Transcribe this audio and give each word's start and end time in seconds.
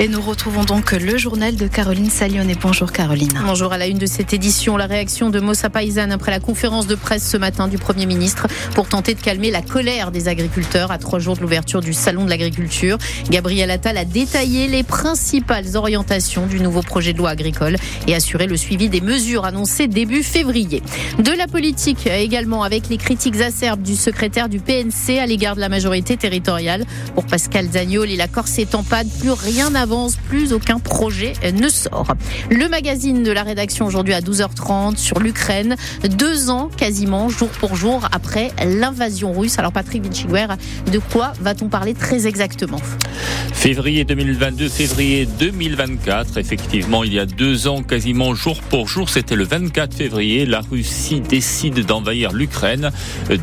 Et 0.00 0.08
nous 0.08 0.22
retrouvons 0.22 0.64
donc 0.64 0.92
le 0.92 1.18
journal 1.18 1.56
de 1.56 1.66
Caroline 1.66 2.08
Salione. 2.08 2.50
Bonjour 2.62 2.90
Caroline. 2.90 3.38
Bonjour 3.44 3.70
à 3.74 3.76
la 3.76 3.86
une 3.86 3.98
de 3.98 4.06
cette 4.06 4.32
édition. 4.32 4.78
La 4.78 4.86
réaction 4.86 5.28
de 5.28 5.40
Mossa 5.40 5.68
Paysan 5.68 6.10
après 6.10 6.30
la 6.30 6.40
conférence 6.40 6.86
de 6.86 6.94
presse 6.94 7.28
ce 7.28 7.36
matin 7.36 7.68
du 7.68 7.76
Premier 7.76 8.06
ministre 8.06 8.46
pour 8.74 8.88
tenter 8.88 9.12
de 9.12 9.20
calmer 9.20 9.50
la 9.50 9.60
colère 9.60 10.10
des 10.10 10.28
agriculteurs 10.28 10.90
à 10.90 10.96
trois 10.96 11.18
jours 11.18 11.36
de 11.36 11.42
l'ouverture 11.42 11.82
du 11.82 11.92
Salon 11.92 12.24
de 12.24 12.30
l'agriculture. 12.30 12.96
Gabriel 13.28 13.70
Attal 13.70 13.98
a 13.98 14.06
détaillé 14.06 14.68
les 14.68 14.84
principales 14.84 15.76
orientations 15.76 16.46
du 16.46 16.60
nouveau 16.60 16.80
projet 16.80 17.12
de 17.12 17.18
loi 17.18 17.28
agricole 17.28 17.76
et 18.06 18.14
assuré 18.14 18.46
le 18.46 18.56
suivi 18.56 18.88
des 18.88 19.02
mesures 19.02 19.44
annoncées 19.44 19.86
début 19.86 20.22
février. 20.22 20.82
De 21.18 21.32
la 21.32 21.46
politique 21.46 22.06
également 22.06 22.62
avec 22.62 22.88
les 22.88 22.96
critiques 22.96 23.42
acerbes 23.42 23.82
du 23.82 23.96
secrétaire 23.96 24.48
du 24.48 24.60
PNC 24.60 25.18
à 25.20 25.26
l'égard 25.26 25.56
de 25.56 25.60
la 25.60 25.68
majorité 25.68 26.16
territoriale. 26.16 26.86
Pour 27.14 27.26
Pascal 27.26 27.68
Zagnol, 27.70 28.08
la 28.08 28.28
Corse 28.28 28.58
est 28.58 28.74
en 28.74 28.82
panne, 28.82 29.10
plus 29.20 29.32
rien 29.32 29.74
plus 30.28 30.52
aucun 30.52 30.78
projet 30.78 31.32
ne 31.52 31.68
sort. 31.68 32.14
Le 32.50 32.68
magazine 32.68 33.22
de 33.22 33.32
la 33.32 33.42
rédaction 33.42 33.86
aujourd'hui 33.86 34.14
à 34.14 34.20
12h30 34.20 34.96
sur 34.96 35.18
l'Ukraine, 35.18 35.76
deux 36.04 36.48
ans 36.48 36.70
quasiment 36.76 37.28
jour 37.28 37.48
pour 37.48 37.74
jour 37.74 38.06
après 38.12 38.52
l'invasion 38.64 39.32
russe. 39.32 39.58
Alors 39.58 39.72
Patrick 39.72 40.04
Vinchiguer, 40.04 40.46
de 40.92 40.98
quoi 40.98 41.32
va-t-on 41.40 41.68
parler 41.68 41.94
très 41.94 42.26
exactement? 42.26 42.80
Février 43.52 44.04
2022, 44.04 44.68
février 44.68 45.26
2024. 45.26 46.38
Effectivement, 46.38 47.04
il 47.04 47.12
y 47.12 47.18
a 47.18 47.26
deux 47.26 47.66
ans 47.66 47.82
quasiment 47.82 48.34
jour 48.34 48.60
pour 48.62 48.88
jour, 48.88 49.08
c'était 49.08 49.36
le 49.36 49.44
24 49.44 49.92
février, 49.92 50.46
la 50.46 50.60
Russie 50.60 51.20
décide 51.20 51.84
d'envahir 51.84 52.32
l'Ukraine. 52.32 52.90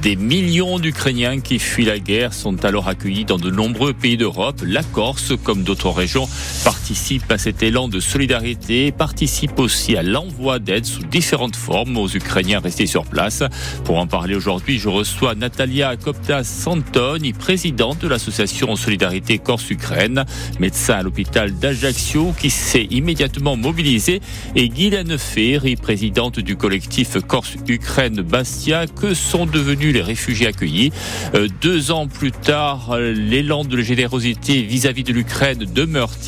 Des 0.01 0.15
millions 0.15 0.79
d'Ukrainiens 0.79 1.39
qui 1.39 1.59
fuient 1.59 1.85
la 1.85 1.99
guerre 1.99 2.33
sont 2.33 2.63
alors 2.65 2.87
accueillis 2.87 3.25
dans 3.25 3.37
de 3.37 3.51
nombreux 3.51 3.93
pays 3.93 4.17
d'Europe. 4.17 4.61
La 4.65 4.83
Corse, 4.83 5.33
comme 5.43 5.63
d'autres 5.63 5.89
régions, 5.89 6.27
participe 6.63 7.31
à 7.31 7.37
cet 7.37 7.63
élan 7.63 7.87
de 7.87 7.99
solidarité, 7.99 8.91
participe 8.91 9.59
aussi 9.59 9.95
à 9.95 10.03
l'envoi 10.03 10.59
d'aide 10.59 10.85
sous 10.85 11.03
différentes 11.03 11.55
formes 11.55 11.97
aux 11.97 12.09
Ukrainiens 12.09 12.59
restés 12.59 12.87
sur 12.87 13.05
place. 13.05 13.43
Pour 13.85 13.97
en 13.97 14.07
parler 14.07 14.35
aujourd'hui, 14.35 14.79
je 14.79 14.89
reçois 14.89 15.35
Natalia 15.35 15.95
Kopta 15.95 16.43
Santoni, 16.43 17.33
présidente 17.33 17.99
de 17.99 18.07
l'association 18.07 18.75
Solidarité 18.75 19.37
Corse-Ukraine, 19.37 20.25
médecin 20.59 20.95
à 20.95 21.03
l'hôpital 21.03 21.53
d'Ajaccio 21.53 22.33
qui 22.39 22.49
s'est 22.49 22.87
immédiatement 22.89 23.55
mobilisé, 23.55 24.21
et 24.55 24.69
Guylaine 24.69 25.17
Ferry, 25.17 25.75
présidente 25.75 26.39
du 26.39 26.55
collectif 26.55 27.17
Corse-Ukraine 27.25 28.21
Bastia. 28.21 28.85
Que 28.87 29.13
sont 29.13 29.45
devenus 29.45 29.93
les 29.93 30.01
réfugiés 30.01 30.47
accueillis 30.47 30.91
euh, 31.35 31.47
Deux 31.61 31.91
ans 31.91 32.07
plus 32.07 32.31
tard, 32.31 32.97
l'élan 32.97 33.63
de 33.63 33.81
générosité 33.81 34.61
vis-à-vis 34.61 35.03
de 35.03 35.13
l'Ukraine 35.13 35.65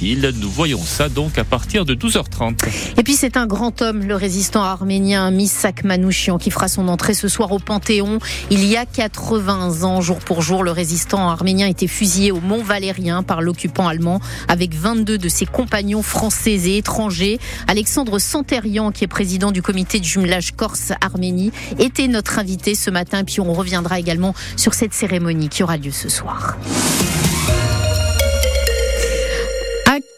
Nous 0.02 0.50
voyons 0.50 0.82
ça 0.82 1.10
donc 1.10 1.38
à 1.38 1.44
partir 1.44 1.84
de 1.84 1.94
12h30. 1.94 2.64
Et 2.98 3.04
puis 3.04 3.16
c'est 3.16 3.36
un 3.36 3.46
grand 3.46 3.82
homme, 3.82 4.04
le 4.04 4.16
résistant 4.16 4.64
arménien 4.64 5.30
Misak 5.30 5.84
Manouchian, 5.84 6.38
qui 6.38 6.52
fera 6.52 6.70
son 6.70 6.88
entrée 6.88 7.14
ce 7.14 7.28
soir 7.28 7.52
au 7.52 7.60
Panthéon. 7.60 8.20
Il 8.50 8.64
y 8.64 8.78
a 8.78 8.86
80 8.86 9.84
ans, 9.84 10.00
jour 10.00 10.20
pour 10.20 10.42
jour, 10.42 10.64
le 10.64 10.72
résistant 10.72 11.30
arménien 11.30 11.68
était 11.68 11.88
fusillé 11.88 12.32
au 12.32 12.40
Mont 12.40 12.64
Valérien 12.64 13.24
par 13.24 13.42
l'occupant 13.42 13.90
allemand 13.90 14.22
avec 14.48 14.74
22 14.74 15.18
de 15.18 15.28
ses 15.28 15.46
compagnons 15.46 16.02
français 16.02 16.54
et 16.54 16.78
étrangers. 16.78 17.38
Alexandre 17.68 18.20
Santérian, 18.20 18.92
qui 18.92 19.04
est 19.04 19.08
président 19.08 19.52
du 19.52 19.62
comité 19.62 20.00
de 20.00 20.06
jumelage 20.06 20.54
Corse-Arménie, 20.56 21.52
était 21.78 22.08
notre 22.08 22.40
invité 22.40 22.74
ce 22.74 22.90
matin. 22.90 23.26
Puis 23.26 23.42
on 23.42 23.52
reviendra 23.52 24.00
également 24.00 24.34
sur 24.56 24.74
cette 24.74 24.94
cérémonie 24.94 25.50
qui 25.50 25.62
aura 25.62 25.76
lieu 25.76 25.92
ce 25.92 26.08
soir 26.08 26.56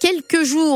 quel 0.01 0.20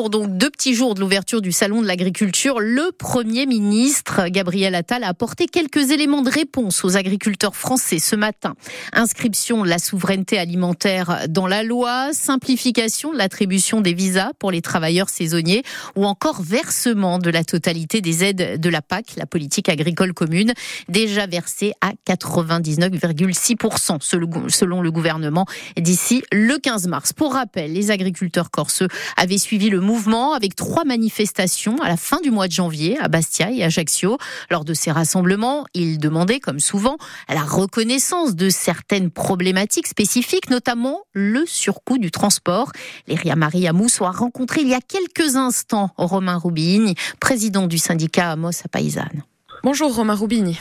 donc 0.10 0.38
deux 0.38 0.50
petits 0.50 0.76
jours 0.76 0.96
de 0.96 1.00
l'ouverture 1.00 1.42
du 1.42 1.54
salon 1.54 1.82
de 1.82 1.88
l'agriculture, 1.88 2.60
le 2.60 2.92
Premier 2.92 3.46
ministre 3.46 4.28
Gabriel 4.28 4.76
Attal 4.76 5.02
a 5.04 5.08
apporté 5.08 5.48
quelques 5.48 5.92
éléments 5.92 6.22
de 6.22 6.30
réponse 6.30 6.84
aux 6.84 6.98
agriculteurs 6.98 7.56
français 7.56 8.00
ce 8.00 8.18
matin. 8.18 8.56
Inscription 8.92 9.64
de 9.64 9.70
la 9.70 9.80
souveraineté 9.80 10.38
alimentaire 10.38 11.28
dans 11.30 11.48
la 11.48 11.64
loi, 11.64 12.10
simplification 12.12 13.14
de 13.14 13.18
l'attribution 13.18 13.80
des 13.80 13.94
visas 13.94 14.32
pour 14.40 14.52
les 14.52 14.62
travailleurs 14.62 15.08
saisonniers 15.10 15.64
ou 15.96 16.06
encore 16.06 16.42
versement 16.42 17.18
de 17.18 17.30
la 17.30 17.46
totalité 17.46 18.02
des 18.02 18.26
aides 18.26 18.60
de 18.60 18.70
la 18.70 18.82
PAC, 18.82 19.16
la 19.16 19.26
politique 19.26 19.70
agricole 19.70 20.14
commune, 20.14 20.54
déjà 20.90 21.28
versée 21.28 21.72
à 21.80 21.94
99,6% 22.08 24.50
selon 24.50 24.82
le 24.82 24.92
gouvernement 24.92 25.46
d'ici 25.78 26.24
le 26.32 26.58
15 26.58 26.88
mars. 26.88 27.14
Pour 27.14 27.34
rappel, 27.34 27.72
les 27.72 27.90
agriculteurs 27.90 28.52
corseux 28.52 28.90
avaient 29.18 29.45
suivi 29.46 29.70
le 29.70 29.80
mouvement 29.80 30.34
avec 30.34 30.56
trois 30.56 30.86
manifestations 30.86 31.78
à 31.84 31.88
la 31.88 31.98
fin 31.98 32.20
du 32.22 32.32
mois 32.32 32.48
de 32.48 32.52
janvier 32.52 32.98
à 33.00 33.08
Bastia 33.08 33.52
et 33.52 33.62
à 33.62 33.68
Ajaccio. 33.68 34.18
Lors 34.50 34.66
de 34.66 34.74
ces 34.74 34.92
rassemblements, 34.92 35.66
ils 35.76 36.00
demandaient, 36.00 36.40
comme 36.40 36.60
souvent, 36.60 36.98
la 37.30 37.44
reconnaissance 37.44 38.36
de 38.36 38.50
certaines 38.50 39.12
problématiques 39.12 39.86
spécifiques, 39.86 40.50
notamment 40.50 41.02
le 41.14 41.46
surcoût 41.46 42.00
du 42.00 42.10
transport. 42.10 42.72
Les 43.08 43.18
Marie 43.36 43.68
Amous 43.68 44.02
a 44.02 44.12
rencontré 44.12 44.62
il 44.62 44.70
y 44.70 44.74
a 44.74 44.82
quelques 44.82 45.36
instants 45.36 45.92
Romain 45.98 46.38
Roubigny, 46.38 46.96
président 47.20 47.68
du 47.68 47.78
syndicat 47.78 48.32
Amos 48.32 48.62
à 48.64 48.68
Paysanne. 48.68 49.24
Bonjour 49.64 49.96
Romain 49.96 50.16
Roubigny. 50.16 50.60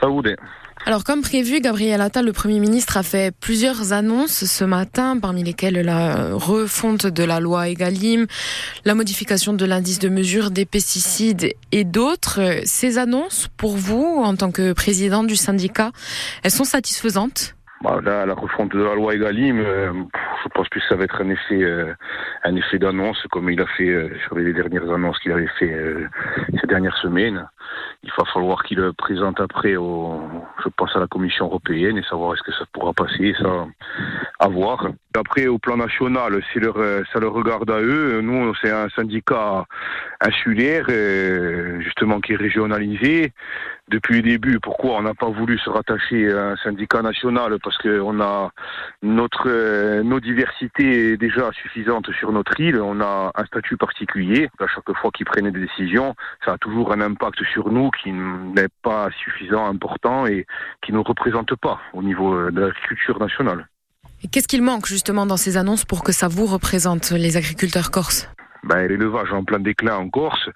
Salut. 0.00 0.36
Alors, 0.86 1.02
comme 1.02 1.22
prévu, 1.22 1.62
Gabriel 1.62 2.02
Attal, 2.02 2.26
le 2.26 2.34
Premier 2.34 2.60
ministre, 2.60 2.98
a 2.98 3.02
fait 3.02 3.34
plusieurs 3.34 3.94
annonces 3.94 4.44
ce 4.44 4.64
matin, 4.64 5.18
parmi 5.18 5.42
lesquelles 5.42 5.80
la 5.80 6.34
refonte 6.34 7.06
de 7.06 7.24
la 7.24 7.40
loi 7.40 7.70
Egalim, 7.70 8.26
la 8.84 8.94
modification 8.94 9.54
de 9.54 9.64
l'indice 9.64 9.98
de 9.98 10.10
mesure 10.10 10.50
des 10.50 10.66
pesticides 10.66 11.54
et 11.72 11.84
d'autres. 11.84 12.40
Ces 12.64 12.98
annonces, 12.98 13.48
pour 13.56 13.78
vous, 13.78 14.20
en 14.22 14.36
tant 14.36 14.52
que 14.52 14.74
président 14.74 15.24
du 15.24 15.36
syndicat, 15.36 15.90
elles 16.42 16.50
sont 16.50 16.64
satisfaisantes? 16.64 17.54
Bah, 17.82 18.00
la, 18.02 18.34
refonte 18.34 18.72
de 18.72 18.82
la 18.82 18.94
loi 18.94 19.14
Egalim, 19.14 19.60
euh, 19.60 19.90
je 20.42 20.48
pense 20.54 20.68
que 20.68 20.80
ça 20.88 20.96
va 20.96 21.04
être 21.04 21.20
un 21.22 21.30
effet, 21.30 21.62
euh, 21.62 21.94
un 22.44 22.56
effet 22.56 22.78
d'annonce, 22.78 23.22
comme 23.30 23.50
il 23.50 23.60
a 23.60 23.66
fait 23.78 23.88
euh, 23.88 24.10
sur 24.26 24.38
les 24.38 24.52
dernières 24.52 24.90
annonces 24.90 25.18
qu'il 25.20 25.32
avait 25.32 25.50
fait 25.58 25.74
ces 26.60 26.66
dernières 26.66 26.96
semaines 26.98 27.46
il 28.04 28.12
va 28.18 28.24
falloir 28.32 28.62
qu'il 28.62 28.78
le 28.78 28.92
présente 28.92 29.40
après, 29.40 29.76
au, 29.76 30.20
je 30.62 30.68
pense, 30.76 30.94
à 30.94 31.00
la 31.00 31.06
Commission 31.06 31.46
européenne 31.46 31.96
et 31.96 32.02
savoir 32.02 32.34
est-ce 32.34 32.42
que 32.42 32.52
ça 32.52 32.64
pourra 32.72 32.92
passer, 32.92 33.34
ça, 33.40 33.66
à 34.38 34.48
voir. 34.48 34.88
Après, 35.16 35.46
au 35.46 35.58
plan 35.58 35.76
national, 35.76 36.42
leur, 36.56 36.76
ça 37.12 37.20
leur 37.20 37.32
regarde 37.32 37.70
à 37.70 37.80
eux. 37.80 38.20
Nous, 38.20 38.52
c'est 38.60 38.72
un 38.72 38.88
syndicat 38.88 39.64
insulaire, 40.20 40.86
euh, 40.88 41.80
justement, 41.82 42.20
qui 42.20 42.32
est 42.32 42.36
régionalisé. 42.36 43.32
Depuis 43.88 44.16
le 44.16 44.22
début, 44.22 44.58
pourquoi 44.58 44.96
on 44.96 45.02
n'a 45.02 45.14
pas 45.14 45.28
voulu 45.28 45.56
se 45.58 45.70
rattacher 45.70 46.32
à 46.32 46.50
un 46.50 46.56
syndicat 46.56 47.00
national? 47.02 47.58
Parce 47.62 47.78
qu'on 47.78 48.20
a 48.20 48.50
notre, 49.02 49.44
euh, 49.46 50.02
nos 50.02 50.18
diversités 50.18 51.16
déjà 51.16 51.52
suffisantes 51.52 52.10
sur 52.18 52.32
notre 52.32 52.58
île. 52.58 52.80
On 52.80 53.00
a 53.00 53.30
un 53.36 53.44
statut 53.44 53.76
particulier. 53.76 54.48
À 54.58 54.66
chaque 54.66 54.92
fois 54.96 55.12
qu'ils 55.12 55.26
prennent 55.26 55.50
des 55.50 55.60
décisions, 55.60 56.16
ça 56.44 56.54
a 56.54 56.58
toujours 56.58 56.92
un 56.92 57.00
impact 57.00 57.40
sur 57.44 57.70
nous 57.70 57.90
qui 57.90 58.10
n'est 58.10 58.72
pas 58.82 59.10
suffisant, 59.22 59.66
important 59.66 60.26
et 60.26 60.44
qui 60.82 60.92
ne 60.92 60.98
représente 60.98 61.54
pas 61.54 61.78
au 61.92 62.02
niveau 62.02 62.50
de 62.50 62.60
l'agriculture 62.60 63.20
nationale. 63.20 63.68
Qu'est-ce 64.32 64.48
qu'il 64.48 64.62
manque 64.62 64.86
justement 64.86 65.26
dans 65.26 65.36
ces 65.36 65.56
annonces 65.56 65.84
pour 65.84 66.02
que 66.02 66.12
ça 66.12 66.28
vous 66.28 66.46
représente, 66.46 67.10
les 67.10 67.36
agriculteurs 67.36 67.90
corses? 67.90 68.28
Ben, 68.64 68.86
l'élevage 68.88 69.30
en 69.30 69.44
plein 69.44 69.58
déclin 69.58 69.94
en 69.94 70.08
Corse, 70.08 70.48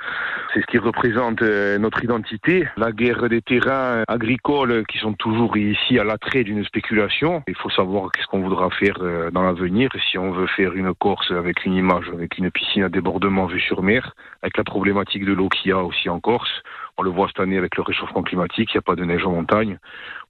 c'est 0.54 0.62
ce 0.62 0.66
qui 0.66 0.78
représente 0.78 1.42
euh, 1.42 1.76
notre 1.76 2.02
identité. 2.02 2.66
La 2.78 2.90
guerre 2.90 3.28
des 3.28 3.42
terrains 3.42 4.02
agricoles 4.08 4.86
qui 4.86 4.96
sont 4.96 5.12
toujours 5.12 5.58
ici 5.58 5.98
à 5.98 6.04
l'attrait 6.04 6.42
d'une 6.42 6.64
spéculation. 6.64 7.42
Il 7.46 7.54
faut 7.56 7.68
savoir 7.68 8.10
qu'est-ce 8.10 8.26
qu'on 8.28 8.40
voudra 8.40 8.70
faire 8.70 8.96
euh, 9.02 9.30
dans 9.30 9.42
l'avenir. 9.42 9.90
Si 10.10 10.16
on 10.16 10.30
veut 10.32 10.46
faire 10.46 10.72
une 10.72 10.94
Corse 10.94 11.30
avec 11.32 11.66
une 11.66 11.74
image, 11.74 12.08
avec 12.10 12.38
une 12.38 12.50
piscine 12.50 12.84
à 12.84 12.88
débordement 12.88 13.44
vue 13.44 13.60
sur 13.60 13.82
mer, 13.82 14.14
avec 14.42 14.56
la 14.56 14.64
problématique 14.64 15.26
de 15.26 15.34
l'eau 15.34 15.50
qu'il 15.50 15.68
y 15.68 15.72
a 15.72 15.84
aussi 15.84 16.08
en 16.08 16.18
Corse, 16.18 16.62
on 16.98 17.02
le 17.02 17.10
voit 17.10 17.28
cette 17.28 17.40
année 17.40 17.56
avec 17.56 17.76
le 17.76 17.82
réchauffement 17.82 18.22
climatique, 18.22 18.70
il 18.72 18.76
n'y 18.76 18.78
a 18.78 18.82
pas 18.82 18.96
de 18.96 19.04
neige 19.04 19.24
en 19.24 19.30
montagne. 19.30 19.78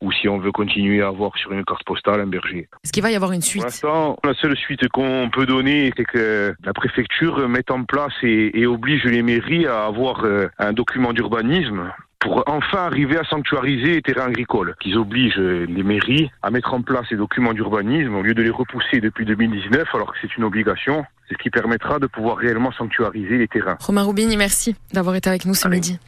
Ou 0.01 0.13
si 0.13 0.29
on 0.29 0.39
veut 0.39 0.53
continuer 0.53 1.03
à 1.03 1.09
avoir 1.09 1.37
sur 1.37 1.53
une 1.53 1.65
carte 1.65 1.85
postale 1.85 2.21
un 2.21 2.27
berger. 2.27 2.69
Est-ce 2.85 2.93
qu'il 2.93 3.03
va 3.03 3.11
y 3.11 3.17
avoir 3.17 3.33
une 3.33 3.43
suite 3.43 3.63
Pour 3.63 3.71
l'instant, 3.71 4.19
la 4.23 4.35
seule 4.35 4.57
suite 4.57 4.87
qu'on 4.89 5.31
peut 5.33 5.47
donner, 5.47 5.93
c'est 5.97 6.05
que 6.05 6.55
la 6.63 6.73
préfecture 6.73 7.49
mette 7.49 7.71
en 7.71 7.85
place 7.85 8.13
et, 8.23 8.67
oblige 8.67 9.05
les 9.05 9.23
mairies 9.23 9.67
à 9.67 9.87
avoir 9.87 10.25
euh, 10.25 10.49
un 10.59 10.75
document 10.75 11.15
d'urbanisme 11.15 11.91
pour 12.19 12.45
enfin 12.47 12.79
arriver 12.79 13.17
à 13.17 13.25
sanctuariser 13.25 13.95
les 13.95 14.03
terrains 14.03 14.27
agricoles, 14.27 14.75
qu'ils 14.81 14.99
obligent 14.99 15.39
les 15.39 15.83
mairies 15.83 16.31
à 16.43 16.51
mettre 16.51 16.75
en 16.75 16.83
place 16.83 17.07
ces 17.09 17.17
documents 17.17 17.55
d'urbanisme 17.55 18.15
au 18.15 18.23
lieu 18.23 18.35
de 18.35 18.43
les 18.43 18.51
repousser 18.51 19.01
depuis 19.01 19.25
2019 19.25 19.89
alors 19.95 20.13
que 20.13 20.19
c'est 20.21 20.37
une 20.37 20.45
obligation. 20.45 21.05
C'est 21.29 21.35
ce 21.35 21.43
qui 21.43 21.51
permettra 21.51 21.99
de 21.99 22.07
pouvoir 22.07 22.37
réellement 22.37 22.73
sanctuariser 22.73 23.39
les 23.39 23.49
terrains. 23.49 23.77
Romain 23.81 24.03
Roubini, 24.03 24.37
merci 24.37 24.77
d'avoir 24.93 25.15
été 25.15 25.29
avec 25.29 25.45
nous 25.45 25.55
ce 25.55 25.69
midi. 25.69 25.99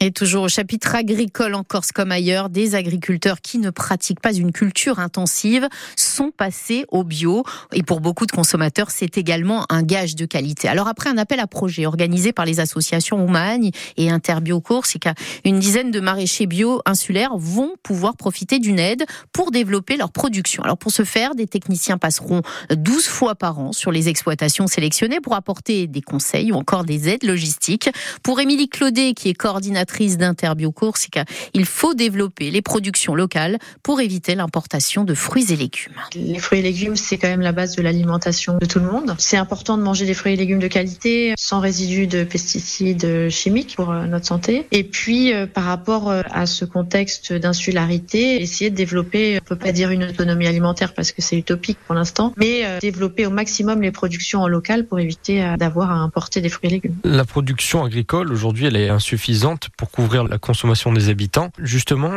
Et 0.00 0.10
toujours 0.10 0.44
au 0.44 0.48
chapitre 0.48 0.96
agricole 0.96 1.54
en 1.54 1.62
Corse 1.62 1.92
comme 1.92 2.12
ailleurs, 2.12 2.50
des 2.50 2.74
agriculteurs 2.74 3.40
qui 3.40 3.58
ne 3.58 3.70
pratiquent 3.70 4.20
pas 4.20 4.34
une 4.34 4.52
culture 4.52 4.98
intensive 4.98 5.68
sont 6.14 6.30
passés 6.30 6.86
au 6.90 7.04
bio. 7.04 7.44
Et 7.72 7.82
pour 7.82 8.00
beaucoup 8.00 8.26
de 8.26 8.32
consommateurs, 8.32 8.90
c'est 8.90 9.18
également 9.18 9.66
un 9.68 9.82
gage 9.82 10.14
de 10.14 10.26
qualité. 10.26 10.68
Alors 10.68 10.88
après 10.88 11.10
un 11.10 11.18
appel 11.18 11.40
à 11.40 11.46
projet 11.46 11.86
organisé 11.86 12.32
par 12.32 12.44
les 12.44 12.60
associations 12.60 13.24
Oumagne 13.24 13.70
et 13.96 14.10
Interbio 14.10 14.60
Corsica, 14.60 15.14
une 15.44 15.58
dizaine 15.58 15.90
de 15.90 16.00
maraîchers 16.00 16.46
bio 16.46 16.80
insulaires 16.84 17.36
vont 17.36 17.72
pouvoir 17.82 18.16
profiter 18.16 18.58
d'une 18.58 18.78
aide 18.78 19.04
pour 19.32 19.50
développer 19.50 19.96
leur 19.96 20.12
production. 20.12 20.62
Alors 20.62 20.78
pour 20.78 20.92
ce 20.92 21.04
faire, 21.04 21.34
des 21.34 21.46
techniciens 21.46 21.98
passeront 21.98 22.42
12 22.70 23.06
fois 23.06 23.34
par 23.34 23.58
an 23.58 23.72
sur 23.72 23.90
les 23.90 24.08
exploitations 24.08 24.66
sélectionnées 24.66 25.20
pour 25.20 25.34
apporter 25.34 25.86
des 25.86 26.02
conseils 26.02 26.52
ou 26.52 26.56
encore 26.56 26.84
des 26.84 27.08
aides 27.08 27.24
logistiques. 27.24 27.90
Pour 28.22 28.40
Émilie 28.40 28.68
Claudet, 28.68 29.14
qui 29.14 29.28
est 29.28 29.34
coordinatrice 29.34 30.16
d'Interbiocours, 30.16 30.96
c'est 30.96 31.10
qu'il 31.10 31.66
faut 31.66 31.94
développer 31.94 32.50
les 32.50 32.62
productions 32.62 33.14
locales 33.14 33.58
pour 33.82 34.00
éviter 34.00 34.34
l'importation 34.34 35.04
de 35.04 35.14
fruits 35.14 35.52
et 35.52 35.56
légumes. 35.56 36.03
Les 36.14 36.38
fruits 36.38 36.60
et 36.60 36.62
légumes, 36.62 36.96
c'est 36.96 37.18
quand 37.18 37.28
même 37.28 37.40
la 37.40 37.52
base 37.52 37.76
de 37.76 37.82
l'alimentation 37.82 38.58
de 38.58 38.66
tout 38.66 38.78
le 38.78 38.86
monde. 38.86 39.14
C'est 39.18 39.36
important 39.36 39.76
de 39.76 39.82
manger 39.82 40.06
des 40.06 40.14
fruits 40.14 40.34
et 40.34 40.36
légumes 40.36 40.58
de 40.58 40.68
qualité, 40.68 41.34
sans 41.36 41.60
résidus 41.60 42.06
de 42.06 42.24
pesticides 42.24 43.28
chimiques 43.30 43.74
pour 43.76 43.90
euh, 43.90 44.06
notre 44.06 44.26
santé. 44.26 44.66
Et 44.70 44.84
puis, 44.84 45.32
euh, 45.32 45.46
par 45.46 45.64
rapport 45.64 46.10
euh, 46.10 46.22
à 46.30 46.46
ce 46.46 46.64
contexte 46.64 47.32
d'insularité, 47.32 48.40
essayer 48.40 48.70
de 48.70 48.76
développer, 48.76 49.38
on 49.42 49.44
peut 49.44 49.56
pas 49.56 49.72
dire 49.72 49.90
une 49.90 50.04
autonomie 50.04 50.46
alimentaire 50.46 50.94
parce 50.94 51.12
que 51.12 51.22
c'est 51.22 51.36
utopique 51.36 51.78
pour 51.86 51.94
l'instant, 51.94 52.32
mais 52.36 52.78
développer 52.80 53.26
au 53.26 53.30
maximum 53.30 53.82
les 53.82 53.90
productions 53.90 54.42
en 54.42 54.48
local 54.48 54.86
pour 54.86 54.98
éviter 54.98 55.54
d'avoir 55.58 55.90
à 55.90 55.94
importer 55.94 56.40
des 56.40 56.48
fruits 56.48 56.70
et 56.70 56.72
légumes. 56.74 56.96
La 57.04 57.24
production 57.24 57.84
agricole, 57.84 58.32
aujourd'hui, 58.32 58.66
elle 58.66 58.76
est 58.76 58.88
insuffisante 58.88 59.68
pour 59.76 59.90
couvrir 59.90 60.24
la 60.24 60.38
consommation 60.38 60.92
des 60.92 61.08
habitants. 61.08 61.50
Justement, 61.58 62.12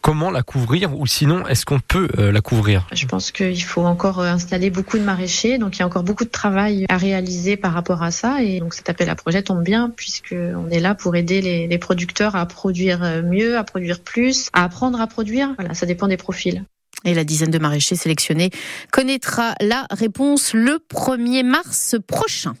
comment 0.00 0.30
la 0.30 0.42
couvrir 0.42 0.98
ou 0.98 1.06
sinon, 1.06 1.46
est-ce 1.46 1.64
qu'on 1.64 1.80
peut 1.80 2.08
la 2.16 2.40
couvrir? 2.40 2.86
Je 2.92 3.06
pense 3.06 3.29
qu'il 3.32 3.62
faut 3.62 3.82
encore 3.82 4.20
euh, 4.20 4.26
installer 4.26 4.70
beaucoup 4.70 4.98
de 4.98 5.02
maraîchers, 5.02 5.58
donc 5.58 5.76
il 5.76 5.80
y 5.80 5.82
a 5.82 5.86
encore 5.86 6.02
beaucoup 6.02 6.24
de 6.24 6.30
travail 6.30 6.86
à 6.88 6.96
réaliser 6.96 7.56
par 7.56 7.72
rapport 7.72 8.02
à 8.02 8.10
ça. 8.10 8.42
Et 8.42 8.60
donc 8.60 8.74
cet 8.74 8.88
appel 8.88 9.08
à 9.08 9.14
projet 9.14 9.42
tombe 9.42 9.62
bien 9.62 9.90
puisqu'on 9.90 10.68
est 10.70 10.80
là 10.80 10.94
pour 10.94 11.16
aider 11.16 11.40
les, 11.40 11.66
les 11.66 11.78
producteurs 11.78 12.36
à 12.36 12.46
produire 12.46 13.02
euh, 13.02 13.22
mieux, 13.22 13.56
à 13.56 13.64
produire 13.64 14.00
plus, 14.00 14.48
à 14.52 14.64
apprendre 14.64 15.00
à 15.00 15.06
produire. 15.06 15.54
Voilà, 15.58 15.74
ça 15.74 15.86
dépend 15.86 16.08
des 16.08 16.16
profils. 16.16 16.64
Et 17.04 17.14
la 17.14 17.24
dizaine 17.24 17.50
de 17.50 17.58
maraîchers 17.58 17.96
sélectionnés 17.96 18.50
connaîtra 18.92 19.54
la 19.60 19.86
réponse 19.90 20.52
le 20.52 20.78
1er 20.90 21.44
mars 21.44 21.96
prochain. 22.06 22.54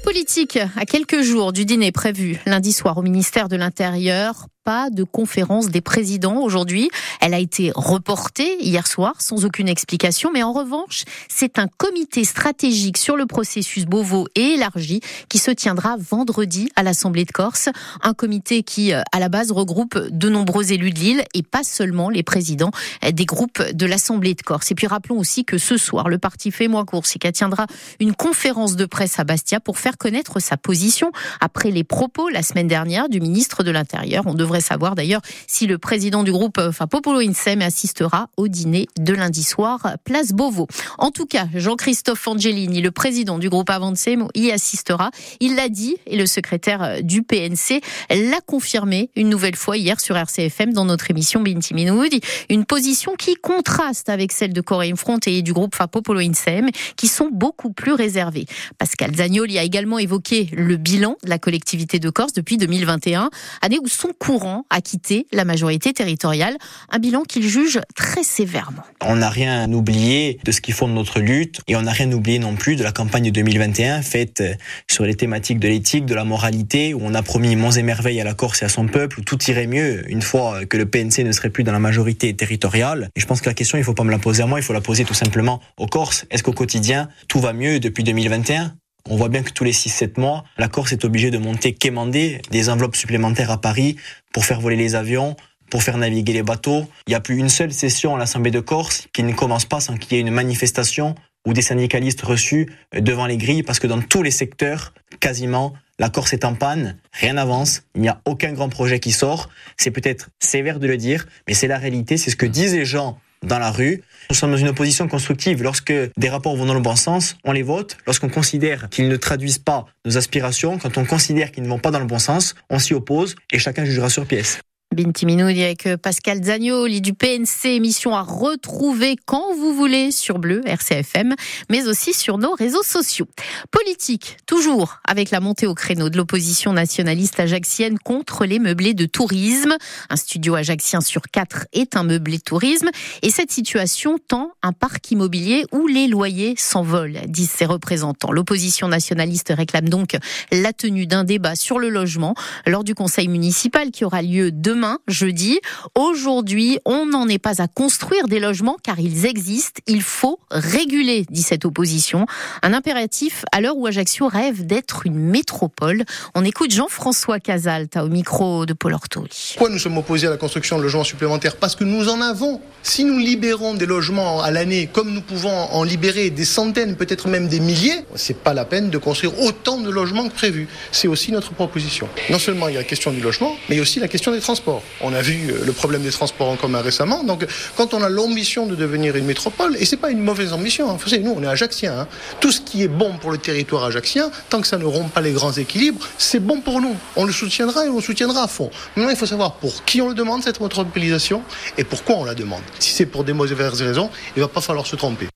Politique, 0.00 0.58
à 0.76 0.86
quelques 0.86 1.22
jours 1.22 1.52
du 1.52 1.64
dîner 1.64 1.92
prévu 1.92 2.40
lundi 2.46 2.72
soir 2.72 2.96
au 2.98 3.02
ministère 3.02 3.48
de 3.48 3.56
l'Intérieur, 3.56 4.46
pas 4.64 4.90
de 4.90 5.04
conférence 5.04 5.68
des 5.68 5.80
présidents 5.80 6.42
aujourd'hui. 6.42 6.90
Elle 7.20 7.34
a 7.34 7.38
été 7.38 7.72
reportée 7.74 8.62
hier 8.62 8.86
soir 8.86 9.14
sans 9.18 9.44
aucune 9.44 9.68
explication, 9.68 10.30
mais 10.32 10.42
en 10.42 10.52
revanche, 10.52 11.04
c'est 11.28 11.58
un 11.58 11.66
comité 11.66 12.24
stratégique 12.24 12.98
sur 12.98 13.16
le 13.16 13.26
processus 13.26 13.86
Beauvau 13.86 14.28
et 14.34 14.54
élargi 14.54 15.00
qui 15.28 15.38
se 15.38 15.50
tiendra 15.50 15.96
vendredi 15.98 16.68
à 16.76 16.82
l'Assemblée 16.82 17.24
de 17.24 17.32
Corse. 17.32 17.68
Un 18.02 18.12
comité 18.12 18.62
qui, 18.62 18.92
euh, 18.92 19.02
à 19.12 19.18
la 19.18 19.28
base, 19.28 19.50
regroupe 19.50 19.98
de 19.98 20.28
nombreux 20.28 20.72
élus 20.72 20.92
de 20.92 20.98
l'île 20.98 21.24
et 21.34 21.42
pas 21.42 21.64
seulement 21.64 22.10
les 22.10 22.22
présidents 22.22 22.70
des 23.12 23.24
groupes 23.24 23.62
de 23.72 23.86
l'Assemblée 23.86 24.34
de 24.34 24.42
Corse. 24.42 24.70
Et 24.70 24.74
puis 24.74 24.86
rappelons 24.86 25.18
aussi 25.18 25.44
que 25.44 25.58
ce 25.58 25.76
soir, 25.76 26.08
le 26.08 26.18
parti 26.18 26.50
Fait 26.50 26.68
Moi 26.68 26.84
Corsica 26.84 27.32
tiendra 27.32 27.66
une 27.98 28.14
conférence 28.14 28.76
de 28.76 28.84
presse 28.84 29.18
à 29.18 29.24
Bastia 29.24 29.58
pour 29.60 29.78
faire 29.78 29.96
connaître 30.00 30.40
sa 30.40 30.56
position 30.56 31.12
après 31.40 31.70
les 31.70 31.84
propos 31.84 32.30
la 32.30 32.42
semaine 32.42 32.66
dernière 32.66 33.08
du 33.10 33.20
ministre 33.20 33.62
de 33.62 33.70
l'Intérieur. 33.70 34.24
On 34.26 34.32
devrait 34.34 34.62
savoir 34.62 34.94
d'ailleurs 34.94 35.20
si 35.46 35.66
le 35.66 35.76
président 35.76 36.24
du 36.24 36.32
groupe, 36.32 36.58
enfin 36.58 36.86
Popolo 36.86 37.20
Insem, 37.20 37.60
assistera 37.60 38.28
au 38.38 38.48
dîner 38.48 38.86
de 38.98 39.12
lundi 39.12 39.44
soir, 39.44 39.96
place 40.04 40.32
Beauvau. 40.32 40.66
En 40.98 41.10
tout 41.10 41.26
cas, 41.26 41.46
Jean-Christophe 41.54 42.26
Angelini, 42.26 42.80
le 42.80 42.90
président 42.90 43.38
du 43.38 43.50
groupe 43.50 43.68
Avancem, 43.68 44.26
y 44.34 44.50
assistera. 44.50 45.10
Il 45.38 45.54
l'a 45.54 45.68
dit 45.68 45.96
et 46.06 46.16
le 46.16 46.26
secrétaire 46.26 47.02
du 47.02 47.22
PNC 47.22 47.82
l'a 48.08 48.40
confirmé 48.40 49.10
une 49.16 49.28
nouvelle 49.28 49.56
fois 49.56 49.76
hier 49.76 50.00
sur 50.00 50.16
RCFM 50.16 50.72
dans 50.72 50.86
notre 50.86 51.10
émission 51.10 51.42
Binti 51.42 51.74
Minoudi. 51.74 52.22
Une 52.48 52.64
position 52.64 53.16
qui 53.18 53.34
contraste 53.34 54.08
avec 54.08 54.32
celle 54.32 54.54
de 54.54 54.62
Coréen 54.62 54.96
Front 54.96 55.20
et 55.26 55.42
du 55.42 55.52
groupe 55.52 55.76
Popolo 55.92 56.20
Insem, 56.20 56.70
qui 56.96 57.06
sont 57.06 57.28
beaucoup 57.30 57.72
plus 57.72 57.92
réservés. 57.92 58.46
Pascal 58.78 59.14
Zagnoli 59.14 59.58
a 59.58 59.62
également 59.62 59.79
évoqué 59.98 60.48
le 60.52 60.76
bilan 60.76 61.16
de 61.24 61.28
la 61.28 61.38
collectivité 61.38 61.98
de 61.98 62.10
Corse 62.10 62.32
depuis 62.32 62.56
2021, 62.56 63.30
année 63.62 63.78
où 63.82 63.88
son 63.88 64.08
courant 64.18 64.64
a 64.70 64.80
quitté 64.80 65.26
la 65.32 65.44
majorité 65.44 65.92
territoriale, 65.92 66.56
un 66.90 66.98
bilan 66.98 67.22
qu'il 67.22 67.48
juge 67.48 67.80
très 67.94 68.22
sévèrement. 68.22 68.82
On 69.00 69.16
n'a 69.16 69.30
rien 69.30 69.70
oublié 69.72 70.38
de 70.44 70.52
ce 70.52 70.60
qui 70.60 70.72
fonde 70.72 70.92
notre 70.92 71.20
lutte 71.20 71.60
et 71.66 71.76
on 71.76 71.82
n'a 71.82 71.92
rien 71.92 72.10
oublié 72.12 72.38
non 72.38 72.54
plus 72.54 72.76
de 72.76 72.82
la 72.82 72.92
campagne 72.92 73.30
2021 73.30 74.02
faite 74.02 74.42
sur 74.88 75.04
les 75.04 75.14
thématiques 75.14 75.58
de 75.58 75.68
l'éthique, 75.68 76.06
de 76.06 76.14
la 76.14 76.24
moralité, 76.24 76.94
où 76.94 77.00
on 77.02 77.14
a 77.14 77.22
promis 77.22 77.56
monts 77.56 77.70
et 77.70 77.82
merveilles 77.82 78.20
à 78.20 78.24
la 78.24 78.34
Corse 78.34 78.62
et 78.62 78.64
à 78.64 78.68
son 78.68 78.86
peuple, 78.86 79.20
où 79.20 79.22
tout 79.22 79.42
irait 79.44 79.66
mieux 79.66 80.08
une 80.10 80.22
fois 80.22 80.66
que 80.66 80.76
le 80.76 80.86
PNC 80.86 81.24
ne 81.24 81.32
serait 81.32 81.50
plus 81.50 81.64
dans 81.64 81.72
la 81.72 81.78
majorité 81.78 82.34
territoriale. 82.34 83.08
Et 83.16 83.20
je 83.20 83.26
pense 83.26 83.40
que 83.40 83.48
la 83.48 83.54
question, 83.54 83.78
il 83.78 83.82
ne 83.82 83.84
faut 83.84 83.94
pas 83.94 84.04
me 84.04 84.10
la 84.10 84.18
poser 84.18 84.42
à 84.42 84.46
moi, 84.46 84.58
il 84.58 84.62
faut 84.62 84.72
la 84.72 84.80
poser 84.80 85.04
tout 85.04 85.14
simplement 85.14 85.60
aux 85.78 85.86
Corses. 85.86 86.26
Est-ce 86.30 86.42
qu'au 86.42 86.52
quotidien, 86.52 87.08
tout 87.28 87.40
va 87.40 87.52
mieux 87.52 87.80
depuis 87.80 88.04
2021 88.04 88.74
on 89.08 89.16
voit 89.16 89.28
bien 89.28 89.42
que 89.42 89.50
tous 89.50 89.64
les 89.64 89.72
6-7 89.72 90.20
mois, 90.20 90.44
la 90.58 90.68
Corse 90.68 90.92
est 90.92 91.04
obligée 91.04 91.30
de 91.30 91.38
monter 91.38 91.72
quémander 91.72 92.40
des 92.50 92.68
enveloppes 92.68 92.96
supplémentaires 92.96 93.50
à 93.50 93.60
Paris 93.60 93.96
pour 94.32 94.44
faire 94.44 94.60
voler 94.60 94.76
les 94.76 94.94
avions, 94.94 95.36
pour 95.70 95.82
faire 95.82 95.96
naviguer 95.96 96.32
les 96.32 96.42
bateaux. 96.42 96.86
Il 97.06 97.10
n'y 97.10 97.14
a 97.14 97.20
plus 97.20 97.38
une 97.38 97.48
seule 97.48 97.72
session 97.72 98.16
à 98.16 98.18
l'Assemblée 98.18 98.50
de 98.50 98.60
Corse 98.60 99.08
qui 99.12 99.22
ne 99.22 99.32
commence 99.32 99.64
pas 99.64 99.80
sans 99.80 99.96
qu'il 99.96 100.16
y 100.16 100.20
ait 100.20 100.22
une 100.22 100.30
manifestation 100.30 101.14
ou 101.46 101.52
des 101.52 101.62
syndicalistes 101.62 102.20
reçus 102.20 102.68
devant 102.92 103.26
les 103.26 103.38
grilles 103.38 103.62
parce 103.62 103.78
que 103.78 103.86
dans 103.86 104.00
tous 104.00 104.22
les 104.22 104.30
secteurs, 104.30 104.92
quasiment, 105.20 105.72
la 105.98 106.10
Corse 106.10 106.32
est 106.32 106.44
en 106.44 106.54
panne, 106.54 106.98
rien 107.12 107.34
n'avance, 107.34 107.82
il 107.94 108.02
n'y 108.02 108.08
a 108.08 108.20
aucun 108.24 108.52
grand 108.52 108.68
projet 108.68 109.00
qui 109.00 109.12
sort. 109.12 109.48
C'est 109.76 109.90
peut-être 109.90 110.28
sévère 110.38 110.78
de 110.78 110.86
le 110.86 110.96
dire, 110.96 111.26
mais 111.46 111.54
c'est 111.54 111.68
la 111.68 111.78
réalité, 111.78 112.16
c'est 112.16 112.30
ce 112.30 112.36
que 112.36 112.46
disent 112.46 112.74
les 112.74 112.84
gens 112.84 113.18
dans 113.46 113.58
la 113.58 113.70
rue. 113.70 114.02
Nous 114.28 114.36
sommes 114.36 114.52
dans 114.52 114.56
une 114.56 114.68
opposition 114.68 115.08
constructive. 115.08 115.62
Lorsque 115.62 115.92
des 115.92 116.28
rapports 116.28 116.56
vont 116.56 116.66
dans 116.66 116.74
le 116.74 116.80
bon 116.80 116.96
sens, 116.96 117.36
on 117.44 117.52
les 117.52 117.62
vote. 117.62 117.96
Lorsqu'on 118.06 118.28
considère 118.28 118.88
qu'ils 118.88 119.08
ne 119.08 119.16
traduisent 119.16 119.58
pas 119.58 119.86
nos 120.04 120.16
aspirations, 120.16 120.78
quand 120.78 120.98
on 120.98 121.04
considère 121.04 121.50
qu'ils 121.52 121.64
ne 121.64 121.68
vont 121.68 121.78
pas 121.78 121.90
dans 121.90 122.00
le 122.00 122.06
bon 122.06 122.18
sens, 122.18 122.54
on 122.68 122.78
s'y 122.78 122.94
oppose 122.94 123.36
et 123.52 123.58
chacun 123.58 123.84
jugera 123.84 124.08
sur 124.08 124.26
pièce. 124.26 124.60
Binti 124.92 125.24
Minoudi 125.24 125.62
avec 125.62 125.86
euh, 125.86 125.96
Pascal 125.96 126.42
Zagnoli 126.42 127.00
du 127.00 127.14
PNC, 127.14 127.66
émission 127.66 128.16
à 128.16 128.22
retrouver 128.22 129.14
quand 129.24 129.54
vous 129.54 129.72
voulez 129.72 130.10
sur 130.10 130.40
Bleu, 130.40 130.62
RCFM, 130.66 131.36
mais 131.68 131.86
aussi 131.86 132.12
sur 132.12 132.38
nos 132.38 132.54
réseaux 132.54 132.82
sociaux. 132.82 133.28
Politique, 133.70 134.38
toujours 134.46 134.96
avec 135.04 135.30
la 135.30 135.38
montée 135.38 135.68
au 135.68 135.76
créneau 135.76 136.08
de 136.08 136.16
l'opposition 136.16 136.72
nationaliste 136.72 137.38
ajaxienne 137.38 138.00
contre 138.00 138.44
les 138.46 138.58
meublés 138.58 138.92
de 138.92 139.06
tourisme. 139.06 139.76
Un 140.08 140.16
studio 140.16 140.56
ajaxien 140.56 141.00
sur 141.00 141.22
quatre 141.22 141.68
est 141.72 141.94
un 141.94 142.02
meublé 142.02 142.38
de 142.38 142.42
tourisme 142.42 142.90
et 143.22 143.30
cette 143.30 143.52
situation 143.52 144.18
tend 144.18 144.50
un 144.60 144.72
parc 144.72 145.08
immobilier 145.12 145.66
où 145.70 145.86
les 145.86 146.08
loyers 146.08 146.56
s'envolent, 146.58 147.20
disent 147.28 147.52
ses 147.52 147.66
représentants. 147.66 148.32
L'opposition 148.32 148.88
nationaliste 148.88 149.52
réclame 149.56 149.88
donc 149.88 150.16
la 150.50 150.72
tenue 150.72 151.06
d'un 151.06 151.22
débat 151.22 151.54
sur 151.54 151.78
le 151.78 151.90
logement 151.90 152.34
lors 152.66 152.82
du 152.82 152.96
conseil 152.96 153.28
municipal 153.28 153.92
qui 153.92 154.04
aura 154.04 154.20
lieu 154.22 154.50
demain 154.50 154.79
jeudi. 155.08 155.60
Aujourd'hui, 155.94 156.78
on 156.84 157.06
n'en 157.06 157.28
est 157.28 157.38
pas 157.38 157.62
à 157.62 157.68
construire 157.68 158.28
des 158.28 158.40
logements 158.40 158.76
car 158.82 158.98
ils 158.98 159.26
existent. 159.26 159.80
Il 159.86 160.02
faut 160.02 160.38
réguler, 160.50 161.24
dit 161.30 161.42
cette 161.42 161.64
opposition. 161.64 162.26
Un 162.62 162.72
impératif 162.72 163.44
à 163.52 163.60
l'heure 163.60 163.76
où 163.76 163.86
Ajaccio 163.86 164.28
rêve 164.28 164.66
d'être 164.66 165.06
une 165.06 165.18
métropole. 165.18 166.04
On 166.34 166.44
écoute 166.44 166.70
Jean-François 166.72 167.40
Casalta 167.40 168.04
au 168.04 168.08
micro 168.08 168.66
de 168.66 168.72
Paul 168.72 168.94
Ortoli. 168.94 169.54
Pourquoi 169.56 169.70
nous 169.70 169.78
sommes 169.78 169.98
opposés 169.98 170.26
à 170.26 170.30
la 170.30 170.36
construction 170.36 170.78
de 170.78 170.82
logements 170.82 171.04
supplémentaires? 171.04 171.56
Parce 171.56 171.76
que 171.76 171.84
nous 171.84 172.08
en 172.08 172.20
avons. 172.20 172.60
Si 172.82 173.04
nous 173.04 173.18
libérons 173.18 173.74
des 173.74 173.86
logements 173.86 174.40
à 174.42 174.50
l'année, 174.50 174.88
comme 174.90 175.12
nous 175.12 175.20
pouvons 175.20 175.50
en 175.50 175.84
libérer 175.84 176.30
des 176.30 176.44
centaines, 176.44 176.96
peut-être 176.96 177.28
même 177.28 177.48
des 177.48 177.60
milliers, 177.60 178.04
c'est 178.14 178.38
pas 178.38 178.54
la 178.54 178.64
peine 178.64 178.90
de 178.90 178.98
construire 178.98 179.38
autant 179.40 179.78
de 179.78 179.90
logements 179.90 180.28
que 180.28 180.34
prévu. 180.34 180.68
C'est 180.92 181.08
aussi 181.08 181.32
notre 181.32 181.52
proposition. 181.52 182.08
Non 182.30 182.38
seulement 182.38 182.68
il 182.68 182.74
y 182.74 182.76
a 182.76 182.80
la 182.80 182.86
question 182.86 183.10
du 183.12 183.20
logement, 183.20 183.54
mais 183.68 183.80
aussi 183.80 184.00
la 184.00 184.08
question 184.08 184.32
des 184.32 184.40
transports. 184.40 184.69
On 185.00 185.12
a 185.12 185.22
vu 185.22 185.50
euh, 185.50 185.64
le 185.64 185.72
problème 185.72 186.02
des 186.02 186.10
transports 186.10 186.48
en 186.48 186.56
commun 186.56 186.80
récemment. 186.80 187.24
Donc, 187.24 187.46
quand 187.76 187.94
on 187.94 188.02
a 188.02 188.08
l'ambition 188.08 188.66
de 188.66 188.74
devenir 188.74 189.16
une 189.16 189.24
métropole, 189.24 189.76
et 189.78 189.84
c'est 189.84 189.96
pas 189.96 190.10
une 190.10 190.20
mauvaise 190.20 190.52
ambition, 190.52 190.90
hein, 190.90 190.96
vous 190.98 191.08
savez, 191.08 191.22
nous, 191.22 191.34
on 191.36 191.42
est 191.42 191.46
ajaxiens. 191.46 192.00
Hein. 192.00 192.08
Tout 192.40 192.52
ce 192.52 192.60
qui 192.60 192.82
est 192.82 192.88
bon 192.88 193.16
pour 193.18 193.30
le 193.30 193.38
territoire 193.38 193.84
ajaxien, 193.84 194.30
tant 194.48 194.60
que 194.60 194.66
ça 194.66 194.78
ne 194.78 194.84
rompt 194.84 195.12
pas 195.12 195.20
les 195.20 195.32
grands 195.32 195.52
équilibres, 195.52 196.06
c'est 196.18 196.40
bon 196.40 196.60
pour 196.60 196.80
nous. 196.80 196.96
On 197.16 197.24
le 197.24 197.32
soutiendra 197.32 197.86
et 197.86 197.88
on 197.88 197.96
le 197.96 198.02
soutiendra 198.02 198.44
à 198.44 198.48
fond. 198.48 198.70
Maintenant, 198.96 199.10
il 199.10 199.16
faut 199.16 199.26
savoir 199.26 199.54
pour 199.54 199.84
qui 199.84 200.00
on 200.00 200.08
le 200.08 200.14
demande, 200.14 200.42
cette 200.42 200.60
métropolisation, 200.60 201.42
et 201.78 201.84
pourquoi 201.84 202.16
on 202.16 202.24
la 202.24 202.34
demande. 202.34 202.62
Si 202.78 202.92
c'est 202.92 203.06
pour 203.06 203.24
des 203.24 203.32
mauvaises 203.32 203.82
raisons, 203.82 204.10
il 204.36 204.42
va 204.42 204.48
pas 204.48 204.60
falloir 204.60 204.86
se 204.86 204.96
tromper. 204.96 205.26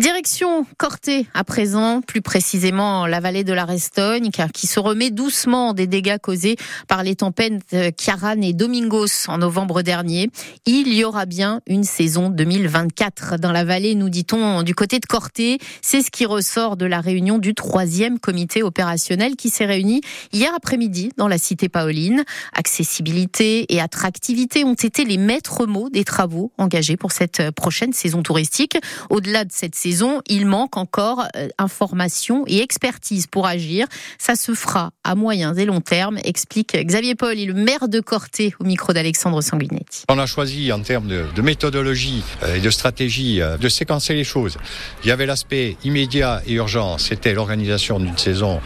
Direction 0.00 0.64
Corté 0.78 1.26
à 1.34 1.44
présent, 1.44 2.00
plus 2.00 2.22
précisément 2.22 3.06
la 3.06 3.20
vallée 3.20 3.44
de 3.44 3.52
la 3.52 3.66
Restogne, 3.66 4.30
qui 4.54 4.66
se 4.66 4.80
remet 4.80 5.10
doucement 5.10 5.74
des 5.74 5.86
dégâts 5.86 6.16
causés 6.16 6.56
par 6.88 7.02
les 7.02 7.14
tempêtes 7.14 7.76
Kiaran 7.98 8.40
et 8.40 8.54
Domingos 8.54 9.28
en 9.28 9.36
novembre 9.36 9.82
dernier. 9.82 10.30
Il 10.64 10.94
y 10.94 11.04
aura 11.04 11.26
bien 11.26 11.60
une 11.66 11.84
saison 11.84 12.30
2024 12.30 13.38
dans 13.38 13.52
la 13.52 13.64
vallée, 13.64 13.94
nous 13.94 14.08
dit-on, 14.08 14.62
du 14.62 14.74
côté 14.74 14.98
de 14.98 15.04
Corté. 15.04 15.58
C'est 15.82 16.00
ce 16.00 16.10
qui 16.10 16.24
ressort 16.24 16.78
de 16.78 16.86
la 16.86 17.02
réunion 17.02 17.36
du 17.36 17.54
troisième 17.54 18.18
comité 18.18 18.62
opérationnel 18.62 19.36
qui 19.36 19.50
s'est 19.50 19.66
réuni 19.66 20.00
hier 20.32 20.52
après-midi 20.56 21.10
dans 21.18 21.28
la 21.28 21.36
cité 21.36 21.68
paoline. 21.68 22.24
Accessibilité 22.54 23.66
et 23.68 23.78
attractivité 23.78 24.64
ont 24.64 24.72
été 24.72 25.04
les 25.04 25.18
maîtres 25.18 25.66
mots 25.66 25.90
des 25.90 26.04
travaux 26.04 26.50
engagés 26.56 26.96
pour 26.96 27.12
cette 27.12 27.50
prochaine 27.50 27.92
saison 27.92 28.22
touristique. 28.22 28.78
Au-delà 29.10 29.44
de 29.44 29.52
cette 29.52 29.81
il 30.28 30.46
manque 30.46 30.76
encore 30.76 31.26
euh, 31.36 31.48
information 31.58 32.44
et 32.46 32.60
expertise 32.60 33.26
pour 33.26 33.46
agir. 33.46 33.86
Ça 34.18 34.34
se 34.34 34.54
fera 34.54 34.90
à 35.04 35.14
moyen 35.14 35.54
et 35.54 35.64
long 35.64 35.80
terme, 35.80 36.18
explique 36.24 36.76
Xavier 36.76 37.14
Paul, 37.14 37.36
le 37.36 37.54
maire 37.54 37.88
de 37.88 38.00
Corté 38.00 38.54
au 38.60 38.64
micro 38.64 38.92
d'Alexandre 38.92 39.40
Sanguinetti. 39.40 40.04
On 40.08 40.18
a 40.18 40.26
choisi 40.26 40.72
en 40.72 40.80
termes 40.80 41.08
de, 41.08 41.42
méthodologie 41.42 42.22
euh, 42.42 42.56
et 42.56 42.60
de 42.60 42.70
stratégie 42.70 43.40
euh, 43.40 43.56
de 43.56 43.68
séquencer 43.68 44.14
les 44.14 44.24
choses. 44.24 44.58
Il 45.04 45.08
y 45.08 45.10
avait 45.10 45.26
l'aspect 45.26 45.76
immédiat 45.84 46.42
et 46.46 46.54
urgent, 46.54 46.98
c'était 46.98 47.34
l'organisation 47.34 47.98
d'une 47.98 48.16
saison 48.16 48.60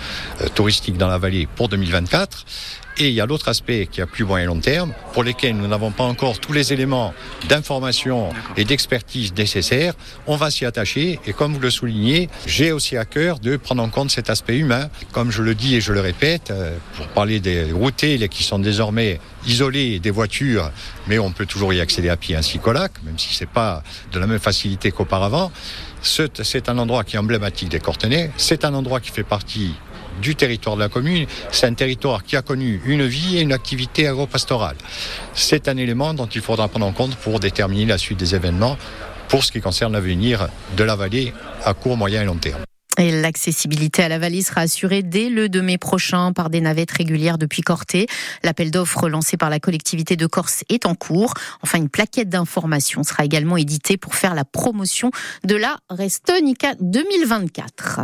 touristique 0.54 0.96
dans 0.96 1.08
la 1.08 1.18
vallée 1.18 1.48
pour 1.56 1.68
2024. 1.68 2.44
Et 2.98 3.08
il 3.08 3.14
y 3.14 3.20
a 3.20 3.26
l'autre 3.26 3.48
aspect 3.48 3.88
qui 3.90 4.00
est 4.00 4.04
à 4.04 4.06
plus 4.06 4.24
moyen 4.24 4.44
et 4.44 4.46
long 4.46 4.58
terme, 4.58 4.94
pour 5.12 5.22
lesquels 5.22 5.54
nous 5.54 5.68
n'avons 5.68 5.90
pas 5.90 6.04
encore 6.04 6.38
tous 6.38 6.54
les 6.54 6.72
éléments 6.72 7.12
d'information 7.46 8.30
et 8.56 8.64
d'expertise 8.64 9.34
nécessaires. 9.34 9.92
On 10.26 10.36
va 10.36 10.50
s'y 10.50 10.64
attacher 10.64 11.20
et 11.26 11.34
comme 11.34 11.52
vous 11.52 11.60
le 11.60 11.68
soulignez, 11.68 12.30
j'ai 12.46 12.72
aussi 12.72 12.96
à 12.96 13.04
cœur 13.04 13.38
de 13.38 13.56
prendre 13.56 13.82
en 13.82 13.90
compte 13.90 14.10
cet 14.10 14.30
aspect 14.30 14.56
humain. 14.56 14.88
Comme 15.12 15.30
je 15.30 15.42
le 15.42 15.54
dis 15.54 15.76
et 15.76 15.82
je 15.82 15.92
le 15.92 16.00
répète, 16.00 16.50
euh, 16.50 16.74
pour 16.94 17.06
parler 17.08 17.38
des 17.38 17.70
routiers 17.70 18.28
qui 18.30 18.42
sont 18.42 18.58
désormais 18.58 19.20
isolés 19.46 19.98
des 19.98 20.10
voitures, 20.10 20.70
mais 21.06 21.18
on 21.18 21.32
peut 21.32 21.46
toujours 21.46 21.74
y 21.74 21.80
accéder 21.80 22.08
à 22.08 22.16
pied 22.16 22.34
ainsi 22.34 22.58
qu'au 22.58 22.72
lac, 22.72 22.92
même 23.04 23.18
si 23.18 23.34
c'est 23.34 23.48
pas 23.48 23.82
de 24.12 24.18
la 24.18 24.26
même 24.26 24.38
facilité 24.38 24.90
qu'auparavant. 24.90 25.52
C'est 26.02 26.68
un 26.68 26.78
endroit 26.78 27.04
qui 27.04 27.16
est 27.16 27.18
emblématique 27.18 27.68
des 27.68 27.80
Cortenay. 27.80 28.30
C'est 28.36 28.64
un 28.64 28.74
endroit 28.74 29.00
qui 29.00 29.10
fait 29.10 29.24
partie 29.24 29.74
du 30.20 30.34
territoire 30.34 30.76
de 30.76 30.80
la 30.80 30.88
commune. 30.88 31.26
C'est 31.50 31.66
un 31.66 31.74
territoire 31.74 32.24
qui 32.24 32.36
a 32.36 32.42
connu 32.42 32.80
une 32.84 33.06
vie 33.06 33.38
et 33.38 33.40
une 33.40 33.52
activité 33.52 34.06
agro-pastorale. 34.06 34.76
C'est 35.34 35.68
un 35.68 35.76
élément 35.76 36.14
dont 36.14 36.26
il 36.26 36.40
faudra 36.40 36.68
prendre 36.68 36.86
en 36.86 36.92
compte 36.92 37.16
pour 37.16 37.40
déterminer 37.40 37.86
la 37.86 37.98
suite 37.98 38.18
des 38.18 38.34
événements 38.34 38.76
pour 39.28 39.44
ce 39.44 39.52
qui 39.52 39.60
concerne 39.60 39.92
l'avenir 39.92 40.48
de 40.76 40.84
la 40.84 40.96
vallée 40.96 41.32
à 41.64 41.74
court, 41.74 41.96
moyen 41.96 42.22
et 42.22 42.24
long 42.24 42.36
terme. 42.36 42.60
Et 42.98 43.10
l'accessibilité 43.10 44.02
à 44.02 44.08
la 44.08 44.18
vallée 44.18 44.42
sera 44.42 44.62
assurée 44.62 45.02
dès 45.02 45.28
le 45.28 45.50
2 45.50 45.60
mai 45.60 45.76
prochain 45.76 46.32
par 46.32 46.48
des 46.48 46.62
navettes 46.62 46.92
régulières 46.92 47.36
depuis 47.36 47.60
Corté. 47.60 48.06
L'appel 48.42 48.70
d'offres 48.70 49.08
lancé 49.10 49.36
par 49.36 49.50
la 49.50 49.60
collectivité 49.60 50.16
de 50.16 50.26
Corse 50.26 50.64
est 50.70 50.86
en 50.86 50.94
cours. 50.94 51.34
Enfin, 51.62 51.78
une 51.78 51.90
plaquette 51.90 52.30
d'information 52.30 53.02
sera 53.02 53.24
également 53.24 53.58
éditée 53.58 53.98
pour 53.98 54.14
faire 54.14 54.34
la 54.34 54.46
promotion 54.46 55.10
de 55.44 55.56
la 55.56 55.76
Restonica 55.90 56.74
2024. 56.80 58.00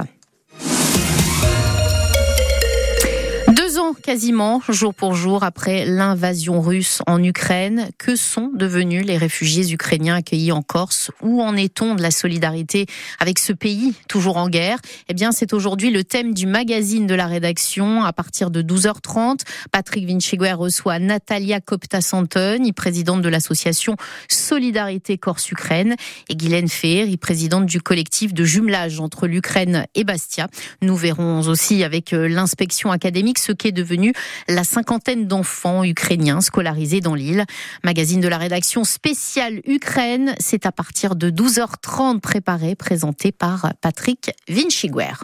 Quasiment, 4.01 4.63
jour 4.69 4.95
pour 4.95 5.15
jour, 5.15 5.45
après 5.45 5.85
l'invasion 5.85 6.61
russe 6.61 7.03
en 7.07 7.23
Ukraine. 7.23 7.89
Que 7.99 8.17
sont 8.17 8.51
devenus 8.55 9.05
les 9.05 9.17
réfugiés 9.17 9.73
ukrainiens 9.73 10.17
accueillis 10.17 10.53
en 10.53 10.63
Corse? 10.63 11.11
Où 11.23 11.43
en 11.43 11.57
est-on 11.57 11.95
de 11.95 12.03
la 12.03 12.11
solidarité 12.11 12.87
avec 13.19 13.39
ce 13.39 13.53
pays 13.53 13.95
toujours 14.09 14.37
en 14.37 14.49
guerre? 14.49 14.79
Eh 15.09 15.15
bien, 15.15 15.33
c'est 15.33 15.53
aujourd'hui 15.53 15.91
le 15.91 16.05
thème 16.05 16.35
du 16.35 16.47
magazine 16.47 17.07
de 17.07 17.15
la 17.15 17.27
rédaction. 17.27 18.05
À 18.05 18.13
partir 18.13 18.51
de 18.51 18.63
12h30, 18.63 19.41
Patrick 19.71 20.07
Vinciguer 20.07 20.53
reçoit 20.53 20.99
Natalia 20.99 21.61
Kopta-Santoni, 21.61 22.73
présidente 22.73 23.23
de 23.23 23.29
l'association 23.29 23.97
Solidarité 24.29 25.19
Corse-Ukraine, 25.19 25.97
et 26.29 26.37
Guylaine 26.37 26.69
Ferry, 26.69 27.17
présidente 27.17 27.67
du 27.67 27.81
collectif 27.81 28.35
de 28.35 28.45
jumelage 28.45 29.01
entre 29.01 29.27
l'Ukraine 29.27 29.87
et 29.95 30.05
Bastia. 30.05 30.49
Nous 30.81 30.97
verrons 30.97 31.41
aussi 31.49 31.85
avec 31.85 32.13
euh, 32.13 32.29
l'inspection 32.29 32.91
académique 32.91 33.39
ce 33.39 33.53
qu'est 33.53 33.73
devenu 33.83 34.13
la 34.49 34.65
cinquantaine 34.65 35.27
d'enfants 35.27 35.85
ukrainiens 35.85 36.41
scolarisés 36.41 37.01
dans 37.01 37.15
l'île. 37.15 37.45
Magazine 37.85 38.21
de 38.21 38.29
la 38.29 38.39
rédaction 38.39 38.85
spéciale 38.85 39.61
Ukraine, 39.67 40.35
c'est 40.39 40.67
à 40.67 40.73
partir 40.73 41.17
de 41.17 41.31
12h30 41.31 42.21
préparé, 42.21 42.75
présenté 42.75 43.33
par 43.33 43.73
Patrick 43.81 44.31
Vinciguer. 44.49 45.15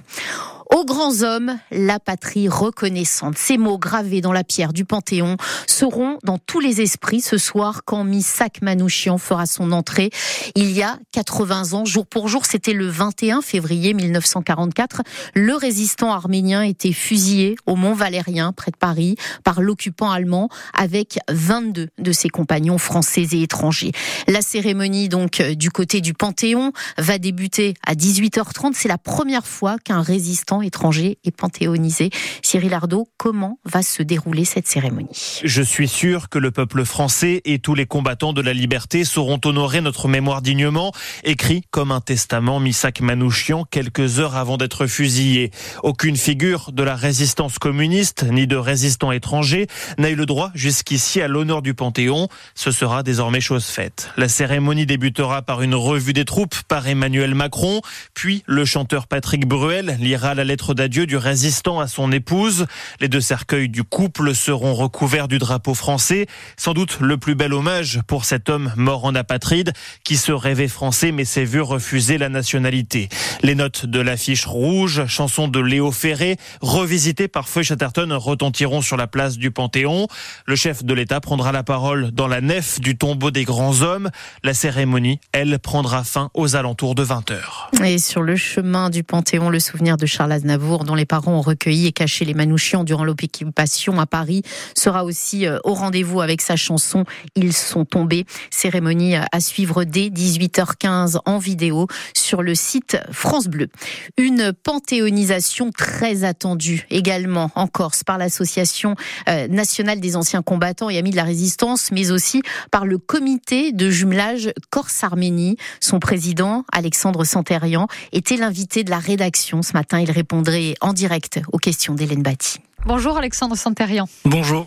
Aux 0.70 0.84
grands 0.84 1.22
hommes, 1.22 1.58
la 1.70 1.98
patrie 1.98 2.46
reconnaissante. 2.46 3.38
Ces 3.38 3.56
mots 3.56 3.78
gravés 3.78 4.20
dans 4.20 4.34
la 4.34 4.44
pierre 4.44 4.74
du 4.74 4.84
Panthéon 4.84 5.38
seront 5.66 6.18
dans 6.24 6.36
tous 6.36 6.60
les 6.60 6.82
esprits 6.82 7.22
ce 7.22 7.38
soir 7.38 7.84
quand 7.86 8.04
Misak 8.04 8.60
Manouchian 8.60 9.16
fera 9.16 9.46
son 9.46 9.72
entrée. 9.72 10.10
Il 10.54 10.70
y 10.70 10.82
a 10.82 10.98
80 11.12 11.72
ans, 11.72 11.86
jour 11.86 12.06
pour 12.06 12.28
jour, 12.28 12.44
c'était 12.44 12.74
le 12.74 12.86
21 12.86 13.40
février 13.40 13.94
1944. 13.94 15.00
Le 15.34 15.54
résistant 15.54 16.12
arménien 16.12 16.60
était 16.60 16.92
fusillé 16.92 17.56
au 17.64 17.74
Mont 17.74 17.94
Valérien, 17.94 18.52
près 18.52 18.70
de 18.70 18.76
Paris, 18.76 19.16
par 19.44 19.62
l'occupant 19.62 20.10
allemand 20.10 20.50
avec 20.74 21.18
22 21.30 21.88
de 21.96 22.12
ses 22.12 22.28
compagnons 22.28 22.76
français 22.76 23.26
et 23.32 23.42
étrangers. 23.42 23.92
La 24.26 24.42
cérémonie, 24.42 25.08
donc, 25.08 25.40
du 25.40 25.70
côté 25.70 26.02
du 26.02 26.12
Panthéon 26.12 26.72
va 26.98 27.16
débuter 27.18 27.72
à 27.86 27.94
18h30. 27.94 28.72
C'est 28.74 28.88
la 28.88 28.98
première 28.98 29.46
fois 29.46 29.78
qu'un 29.78 30.02
résistant 30.02 30.57
étranger 30.62 31.18
et 31.24 31.30
panthéonisé. 31.30 32.10
Cyril 32.42 32.74
Ardo, 32.74 33.08
comment 33.16 33.58
va 33.64 33.82
se 33.82 34.02
dérouler 34.02 34.44
cette 34.44 34.66
cérémonie? 34.66 35.40
Je 35.44 35.62
suis 35.62 35.88
sûr 35.88 36.28
que 36.28 36.38
le 36.38 36.50
peuple 36.50 36.84
français 36.84 37.42
et 37.44 37.58
tous 37.58 37.74
les 37.74 37.86
combattants 37.86 38.32
de 38.32 38.40
la 38.40 38.52
liberté 38.52 39.04
sauront 39.04 39.40
honorer 39.44 39.80
notre 39.80 40.08
mémoire 40.08 40.42
dignement, 40.42 40.92
écrit 41.24 41.62
comme 41.70 41.92
un 41.92 42.00
testament 42.00 42.60
Misak 42.60 43.00
Manouchian 43.00 43.64
quelques 43.64 44.18
heures 44.18 44.36
avant 44.36 44.56
d'être 44.56 44.86
fusillé. 44.86 45.50
Aucune 45.82 46.16
figure 46.16 46.72
de 46.72 46.82
la 46.82 46.96
résistance 46.96 47.58
communiste 47.58 48.24
ni 48.30 48.46
de 48.46 48.56
résistants 48.56 49.12
étrangers 49.12 49.66
n'a 49.98 50.10
eu 50.10 50.14
le 50.14 50.26
droit 50.26 50.50
jusqu'ici 50.54 51.20
à 51.20 51.28
l'honneur 51.28 51.62
du 51.62 51.74
Panthéon. 51.74 52.28
Ce 52.54 52.70
sera 52.70 53.02
désormais 53.02 53.40
chose 53.40 53.66
faite. 53.66 54.10
La 54.16 54.28
cérémonie 54.28 54.86
débutera 54.86 55.42
par 55.42 55.62
une 55.62 55.74
revue 55.74 56.12
des 56.12 56.24
troupes 56.24 56.56
par 56.68 56.86
Emmanuel 56.86 57.34
Macron, 57.34 57.80
puis 58.14 58.42
le 58.46 58.64
chanteur 58.64 59.06
Patrick 59.06 59.46
Bruel 59.46 59.96
lira 60.00 60.34
la 60.34 60.44
lettre 60.48 60.74
d'adieu 60.74 61.06
du 61.06 61.16
résistant 61.16 61.78
à 61.78 61.86
son 61.86 62.10
épouse. 62.10 62.66
Les 63.00 63.08
deux 63.08 63.20
cercueils 63.20 63.68
du 63.68 63.84
couple 63.84 64.34
seront 64.34 64.74
recouverts 64.74 65.28
du 65.28 65.38
drapeau 65.38 65.74
français. 65.74 66.26
Sans 66.56 66.74
doute 66.74 66.98
le 67.00 67.18
plus 67.18 67.34
bel 67.34 67.52
hommage 67.52 68.00
pour 68.06 68.24
cet 68.24 68.48
homme 68.48 68.72
mort 68.76 69.04
en 69.04 69.14
apatride 69.14 69.72
qui 70.04 70.16
se 70.16 70.32
rêvait 70.32 70.68
français 70.68 71.12
mais 71.12 71.24
s'est 71.24 71.44
vu 71.44 71.60
refuser 71.60 72.18
la 72.18 72.28
nationalité. 72.30 73.08
Les 73.42 73.54
notes 73.54 73.86
de 73.86 74.00
l'affiche 74.00 74.46
rouge, 74.46 75.06
chanson 75.06 75.48
de 75.48 75.60
Léo 75.60 75.92
Ferré, 75.92 76.36
revisitée 76.60 77.28
par 77.28 77.48
Feu 77.48 77.62
Chatterton, 77.62 78.12
retentiront 78.12 78.80
sur 78.80 78.96
la 78.96 79.06
place 79.06 79.36
du 79.36 79.50
Panthéon. 79.50 80.08
Le 80.46 80.56
chef 80.56 80.82
de 80.82 80.94
l'État 80.94 81.20
prendra 81.20 81.52
la 81.52 81.62
parole 81.62 82.10
dans 82.10 82.26
la 82.26 82.40
nef 82.40 82.80
du 82.80 82.96
tombeau 82.96 83.30
des 83.30 83.44
grands 83.44 83.82
hommes. 83.82 84.10
La 84.42 84.54
cérémonie, 84.54 85.20
elle, 85.32 85.58
prendra 85.58 86.04
fin 86.04 86.30
aux 86.32 86.56
alentours 86.56 86.94
de 86.94 87.02
20 87.02 87.30
h 87.32 87.84
Et 87.84 87.98
sur 87.98 88.22
le 88.22 88.36
chemin 88.36 88.88
du 88.88 89.02
Panthéon, 89.02 89.50
le 89.50 89.60
souvenir 89.60 89.98
de 89.98 90.06
Charles 90.06 90.37
Aznavour, 90.38 90.84
dont 90.84 90.94
les 90.94 91.04
parents 91.04 91.34
ont 91.34 91.40
recueilli 91.40 91.86
et 91.86 91.92
caché 91.92 92.24
les 92.24 92.34
Manouchians 92.34 92.84
durant 92.84 93.04
l'occupation 93.04 93.98
à 93.98 94.06
Paris, 94.06 94.42
sera 94.76 95.04
aussi 95.04 95.46
euh, 95.46 95.58
au 95.64 95.74
rendez-vous 95.74 96.20
avec 96.20 96.40
sa 96.40 96.54
chanson 96.54 97.04
Ils 97.34 97.52
sont 97.52 97.84
tombés. 97.84 98.24
Cérémonie 98.50 99.16
à 99.16 99.40
suivre 99.40 99.84
dès 99.84 100.08
18h15 100.08 101.18
en 101.26 101.38
vidéo 101.38 101.88
sur 102.14 102.42
le 102.42 102.54
site 102.54 102.98
France 103.10 103.48
Bleu. 103.48 103.68
Une 104.16 104.52
panthéonisation 104.52 105.70
très 105.70 106.24
attendue 106.24 106.86
également 106.90 107.50
en 107.54 107.66
Corse 107.66 108.04
par 108.04 108.18
l'association 108.18 108.94
euh, 109.28 109.48
nationale 109.48 110.00
des 110.00 110.14
anciens 110.14 110.42
combattants 110.42 110.90
et 110.90 110.98
amis 110.98 111.10
de 111.10 111.16
la 111.16 111.24
résistance, 111.24 111.90
mais 111.90 112.10
aussi 112.10 112.42
par 112.70 112.86
le 112.86 112.98
comité 112.98 113.72
de 113.72 113.90
jumelage 113.90 114.52
Corse-Arménie. 114.70 115.56
Son 115.80 115.98
président, 115.98 116.64
Alexandre 116.72 117.24
Santérian, 117.24 117.88
était 118.12 118.36
l'invité 118.36 118.84
de 118.84 118.90
la 118.90 118.98
rédaction 118.98 119.62
ce 119.62 119.72
matin. 119.72 119.98
Répondrait 120.28 120.74
en 120.82 120.92
direct 120.92 121.40
aux 121.52 121.56
questions 121.56 121.94
d'Hélène 121.94 122.22
Batty. 122.22 122.58
Bonjour 122.84 123.16
Alexandre 123.16 123.56
Santérian. 123.56 124.06
Bonjour. 124.26 124.66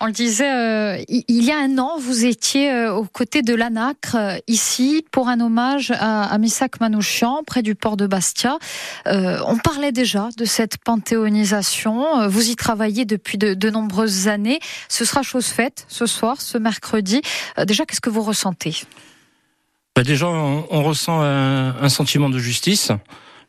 On 0.00 0.06
le 0.06 0.12
disait, 0.12 0.52
euh, 0.52 1.04
il 1.08 1.44
y 1.44 1.52
a 1.52 1.58
un 1.58 1.78
an, 1.78 1.96
vous 2.00 2.24
étiez 2.26 2.72
euh, 2.72 2.92
aux 2.92 3.04
côtés 3.04 3.42
de 3.42 3.54
l'ANACRE, 3.54 4.16
euh, 4.16 4.36
ici, 4.48 5.06
pour 5.12 5.28
un 5.28 5.38
hommage 5.40 5.92
à, 5.92 6.36
Misak 6.38 6.80
Manouchian, 6.80 7.44
près 7.46 7.62
du 7.62 7.76
port 7.76 7.96
de 7.96 8.08
Bastia. 8.08 8.58
on 9.06 9.56
parlait 9.58 9.92
déjà 9.92 10.28
de 10.36 10.44
cette 10.44 10.76
panthéonisation. 10.78 12.28
Vous 12.28 12.50
y 12.50 12.56
travaillez 12.56 13.04
depuis 13.04 13.38
de, 13.38 13.54
de 13.54 13.70
nombreuses 13.70 14.26
années. 14.26 14.58
Ce 14.88 15.04
sera 15.04 15.22
chose 15.22 15.46
faite 15.46 15.86
ce 15.88 16.06
soir, 16.06 16.40
ce 16.40 16.58
mercredi. 16.58 17.22
déjà, 17.64 17.86
qu'est-ce 17.86 18.00
que 18.00 18.10
vous 18.10 18.22
ressentez? 18.22 18.82
Bah 19.94 20.02
Déjà, 20.02 20.26
on, 20.26 20.82
ressent 20.82 21.22
un, 21.22 21.88
sentiment 21.88 22.28
de 22.28 22.38
justice 22.38 22.90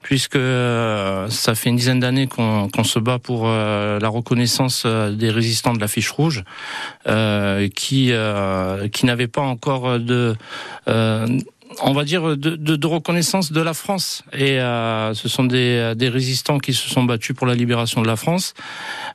puisque 0.07 0.37
euh, 0.37 1.29
ça 1.29 1.53
fait 1.53 1.69
une 1.69 1.75
dizaine 1.75 1.99
d'années 1.99 2.27
qu'on 2.27 2.83
se 2.85 2.97
bat 2.97 3.19
pour 3.19 3.41
euh, 3.43 3.99
la 3.99 4.07
reconnaissance 4.07 4.83
euh, 4.85 5.11
des 5.11 5.29
résistants 5.29 5.73
de 5.73 5.81
la 5.81 5.89
fiche 5.89 6.11
rouge, 6.11 6.45
qui 7.75 8.13
qui 8.93 9.05
n'avaient 9.05 9.27
pas 9.27 9.41
encore 9.41 9.99
de 9.99 10.37
on 11.81 11.93
va 11.93 12.03
dire, 12.03 12.37
de, 12.37 12.55
de, 12.55 12.87
reconnaissance 12.87 13.51
de 13.51 13.61
la 13.61 13.73
France. 13.73 14.23
Et 14.33 14.59
euh, 14.59 15.13
ce 15.13 15.29
sont 15.29 15.43
des, 15.43 15.93
des, 15.95 16.09
résistants 16.09 16.59
qui 16.59 16.73
se 16.73 16.89
sont 16.89 17.03
battus 17.03 17.35
pour 17.35 17.47
la 17.47 17.55
libération 17.55 18.01
de 18.01 18.07
la 18.07 18.15
France. 18.15 18.53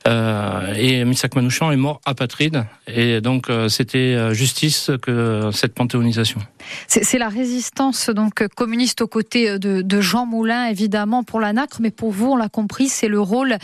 Euh, 0.07 0.73
et 0.75 1.05
Misak 1.05 1.35
Manouchian 1.35 1.71
est 1.71 1.77
mort 1.77 2.01
apatride. 2.05 2.65
Et 2.87 3.21
donc, 3.21 3.49
euh, 3.49 3.69
c'était 3.69 3.97
euh, 3.97 4.33
justice 4.33 4.91
que 5.01 5.49
cette 5.53 5.73
panthéonisation. 5.73 6.39
C'est 6.87 7.17
la 7.17 7.29
résistance 7.29 8.09
donc 8.09 8.47
communiste 8.55 9.01
aux 9.01 9.07
côtés 9.07 9.59
de, 9.59 9.81
de, 9.81 10.01
Jean 10.01 10.25
Moulin, 10.25 10.67
évidemment, 10.67 11.23
pour 11.23 11.39
la 11.39 11.53
NACRE. 11.53 11.77
Mais 11.81 11.91
pour 11.91 12.11
vous, 12.11 12.31
on 12.31 12.37
l'a 12.37 12.49
compris, 12.49 12.87
c'est 12.87 13.07
le 13.07 13.19
rôle 13.19 13.57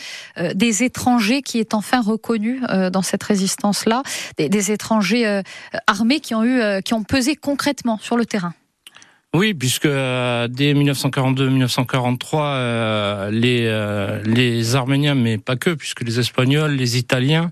des 0.54 0.84
étrangers 0.84 1.42
qui 1.42 1.60
est 1.60 1.74
enfin 1.74 2.02
reconnu 2.02 2.62
dans 2.92 3.02
cette 3.02 3.24
résistance-là. 3.24 4.04
Des, 4.38 4.50
des, 4.50 4.72
étrangers 4.72 5.42
armés 5.88 6.20
qui 6.20 6.36
ont, 6.36 6.44
eu, 6.44 6.82
qui 6.84 6.94
ont 6.94 7.04
pesé 7.04 7.36
concrètement 7.36 7.98
sur 8.02 8.18
le 8.18 8.26
terrain. 8.26 8.54
Oui, 9.36 9.54
puisque 9.54 9.86
euh, 9.86 10.48
dès 10.48 10.74
1942-1943, 10.74 12.18
euh, 12.34 13.30
les, 13.30 13.66
euh, 13.68 14.24
les 14.26 14.76
Arméniens, 14.76 15.14
mais 15.14 15.38
pas 15.38 15.56
que, 15.56 15.70
puisque 15.70 16.02
les 16.02 16.20
Espagnols, 16.20 16.72
les 16.72 16.98
Italiens, 16.98 17.52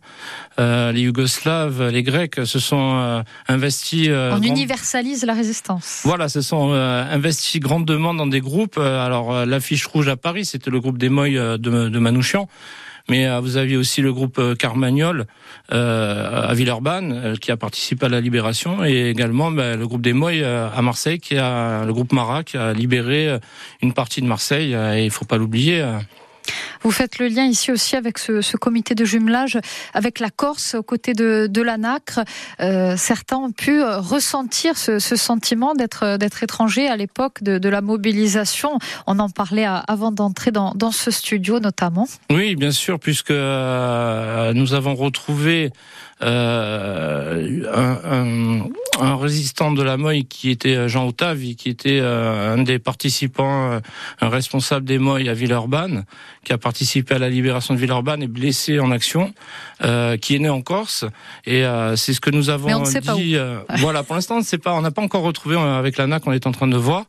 les 0.57 1.01
Yougoslaves, 1.01 1.89
les 1.89 2.01
Grecs 2.01 2.39
se 2.45 2.57
sont 2.57 3.23
investis. 3.47 4.09
On 4.09 4.41
universalise 4.41 5.23
la 5.23 5.35
résistance. 5.35 6.01
Voilà, 6.03 6.29
se 6.29 6.41
sont 6.41 6.71
investis 6.71 7.61
grandement 7.61 8.15
dans 8.15 8.25
des 8.25 8.41
groupes. 8.41 8.79
alors, 8.79 9.45
l'affiche 9.45 9.85
rouge 9.85 10.07
à 10.07 10.17
Paris, 10.17 10.45
c'était 10.45 10.71
le 10.71 10.79
groupe 10.79 10.97
des 10.97 11.09
de, 11.09 11.57
de 11.57 11.99
Manouchian. 11.99 12.47
Mais 13.09 13.27
euh, 13.27 13.39
vous 13.39 13.57
aviez 13.57 13.77
aussi 13.77 14.01
le 14.01 14.11
groupe 14.11 14.37
euh, 14.39 14.55
Carmagnol 14.55 15.25
euh, 15.71 16.49
à 16.49 16.53
Villeurbanne 16.53 17.37
qui 17.39 17.51
a 17.51 17.57
participé 17.57 18.05
à 18.05 18.09
la 18.09 18.21
libération 18.21 18.83
et 18.83 19.09
également 19.09 19.51
ben, 19.51 19.77
le 19.77 19.87
groupe 19.87 20.01
des 20.01 20.13
Moy 20.13 20.43
à 20.43 20.81
Marseille 20.81 21.19
qui 21.19 21.37
a 21.37 21.85
le 21.85 21.93
groupe 21.93 22.11
Marat 22.11 22.43
qui 22.43 22.57
a 22.57 22.73
libéré 22.73 23.37
une 23.81 23.93
partie 23.93 24.21
de 24.21 24.27
Marseille 24.27 24.73
et 24.73 25.05
il 25.05 25.11
faut 25.11 25.25
pas 25.25 25.37
l'oublier. 25.37 25.83
Vous 26.81 26.91
faites 26.91 27.19
le 27.19 27.27
lien 27.27 27.45
ici 27.45 27.71
aussi 27.71 27.95
avec 27.95 28.17
ce, 28.17 28.57
comité 28.57 28.95
de 28.95 29.05
jumelage 29.05 29.59
avec 29.93 30.19
la 30.19 30.29
Corse 30.29 30.75
aux 30.75 30.83
côtés 30.83 31.13
de, 31.13 31.47
de 31.49 31.61
la 31.61 31.77
Nacre. 31.77 32.21
Euh, 32.59 32.95
certains 32.97 33.37
ont 33.37 33.51
pu 33.51 33.83
ressentir 33.83 34.77
ce, 34.77 34.99
sentiment 34.99 35.73
d'être 35.73 36.17
d'être 36.17 36.43
étranger 36.43 36.87
à 36.87 36.95
l'époque 36.95 37.43
de, 37.43 37.69
la 37.69 37.81
mobilisation. 37.81 38.79
On 39.07 39.19
en 39.19 39.29
parlait 39.29 39.65
avant 39.65 40.11
d'entrer 40.11 40.51
dans, 40.51 40.91
ce 40.91 41.11
studio 41.11 41.59
notamment. 41.59 42.07
Oui, 42.29 42.55
bien 42.55 42.71
sûr, 42.71 42.99
puisque 42.99 43.31
euh, 43.31 44.53
nous 44.53 44.73
avons 44.73 44.95
retrouvé 44.95 45.71
euh, 46.23 47.63
un, 47.71 48.69
un, 48.99 49.15
résistant 49.17 49.71
de 49.71 49.83
la 49.83 49.97
Moille 49.97 50.25
qui 50.25 50.49
était 50.49 50.75
euh, 50.75 50.87
Jean 50.87 51.07
Otavi, 51.07 51.55
qui 51.55 51.69
était 51.69 51.99
euh, 52.01 52.55
un 52.55 52.63
des 52.63 52.79
participants, 52.79 53.79
un 54.21 54.29
responsable 54.29 54.85
des 54.85 54.97
Moilles 54.97 55.29
à 55.29 55.35
Villeurbanne, 55.35 56.05
qui 56.43 56.53
a 56.53 56.57
participé 56.57 57.15
à 57.15 57.19
la 57.19 57.29
libération 57.29 57.75
de 57.75 57.79
Villeurbanne 57.79 58.23
et 58.23 58.27
blessé 58.27 58.79
en 58.79 58.89
action, 58.89 59.31
qui 60.21 60.35
est 60.35 60.39
né 60.39 60.49
en 60.49 60.61
Corse. 60.61 61.05
Et 61.45 61.63
c'est 61.95 62.13
ce 62.13 62.21
que 62.21 62.31
nous 62.31 62.49
avons 62.49 62.81
dit. 62.81 63.35
voilà, 63.77 64.03
pour 64.03 64.15
l'instant, 64.15 64.37
on 64.37 64.41
sait 64.41 64.57
pas. 64.57 64.73
On 64.73 64.81
n'a 64.81 64.91
pas 64.91 65.01
encore 65.01 65.23
retrouvé 65.23 65.57
avec 65.57 65.97
l'ANA 65.97 66.19
qu'on 66.19 66.31
est 66.31 66.47
en 66.47 66.51
train 66.51 66.67
de 66.67 66.77
voir, 66.77 67.05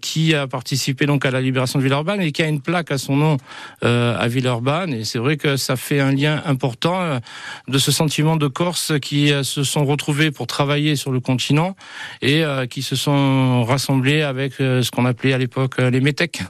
qui 0.00 0.34
a 0.34 0.46
participé 0.46 1.06
donc 1.06 1.24
à 1.24 1.30
la 1.30 1.40
libération 1.40 1.78
de 1.78 1.84
Villeurbanne 1.84 2.20
et 2.20 2.32
qui 2.32 2.42
a 2.42 2.46
une 2.46 2.60
plaque 2.60 2.90
à 2.90 2.98
son 2.98 3.16
nom 3.16 3.36
à 3.82 4.28
Villeurbanne. 4.28 4.92
Et 4.92 5.04
c'est 5.04 5.18
vrai 5.18 5.36
que 5.36 5.56
ça 5.56 5.76
fait 5.76 6.00
un 6.00 6.12
lien 6.12 6.42
important 6.44 7.20
de 7.68 7.78
ce 7.80 7.90
sentiment 7.90 8.36
de 8.36 8.46
Corse 8.46 8.92
qui 9.00 9.32
euh, 9.32 9.42
se 9.42 9.64
sont 9.64 9.84
retrouvés 9.84 10.30
pour 10.30 10.46
travailler 10.46 10.94
sur 10.94 11.10
le 11.10 11.20
continent 11.20 11.74
et 12.22 12.44
euh, 12.44 12.66
qui 12.66 12.82
se 12.82 12.94
sont 12.94 13.64
rassemblés 13.64 14.22
avec 14.22 14.60
euh, 14.60 14.82
ce 14.82 14.90
qu'on 14.90 15.04
appelait 15.04 15.32
à 15.32 15.38
l'époque 15.38 15.78
les 15.78 16.00
métèques. 16.00 16.42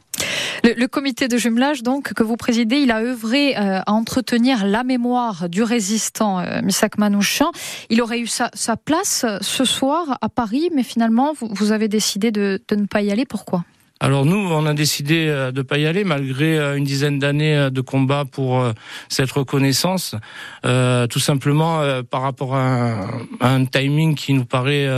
Le, 0.63 0.87
comité 0.87 1.29
de 1.29 1.39
jumelage, 1.39 1.83
donc, 1.83 2.13
que 2.13 2.23
vous 2.23 2.37
présidez, 2.37 2.77
il 2.77 2.91
a 2.91 3.01
œuvré 3.01 3.55
à 3.55 3.83
entretenir 3.87 4.67
la 4.67 4.85
mémoire 4.85 5.49
du 5.49 5.63
résistant 5.63 6.45
Misak 6.63 6.99
Manouchian. 6.99 7.51
Il 7.89 8.03
aurait 8.03 8.21
eu 8.21 8.27
sa, 8.27 8.51
place 8.77 9.25
ce 9.41 9.65
soir 9.65 10.19
à 10.21 10.29
Paris, 10.29 10.69
mais 10.75 10.83
finalement, 10.83 11.33
vous, 11.41 11.73
avez 11.73 11.89
décidé 11.89 12.31
de 12.31 12.61
ne 12.71 12.85
pas 12.85 13.01
y 13.01 13.11
aller. 13.11 13.25
Pourquoi? 13.25 13.65
Alors 14.03 14.25
nous, 14.25 14.39
on 14.39 14.65
a 14.65 14.73
décidé 14.73 15.27
euh, 15.29 15.53
de 15.53 15.61
pas 15.61 15.77
y 15.77 15.85
aller 15.87 16.05
malgré 16.05 16.59
euh, 16.59 16.77
une 16.77 16.85
dizaine 16.85 17.19
d'années 17.19 17.55
euh, 17.55 17.71
de 17.71 17.83
combat 17.83 18.25
pour 18.25 18.67
cette 19.11 19.31
reconnaissance, 19.31 20.15
tout 20.63 21.19
simplement 21.19 22.03
par 22.05 22.23
rapport 22.23 22.55
à 22.55 23.07
un, 23.41 23.65
timing 23.65 24.15
qui 24.15 24.33
nous 24.33 24.45
paraît 24.45 24.89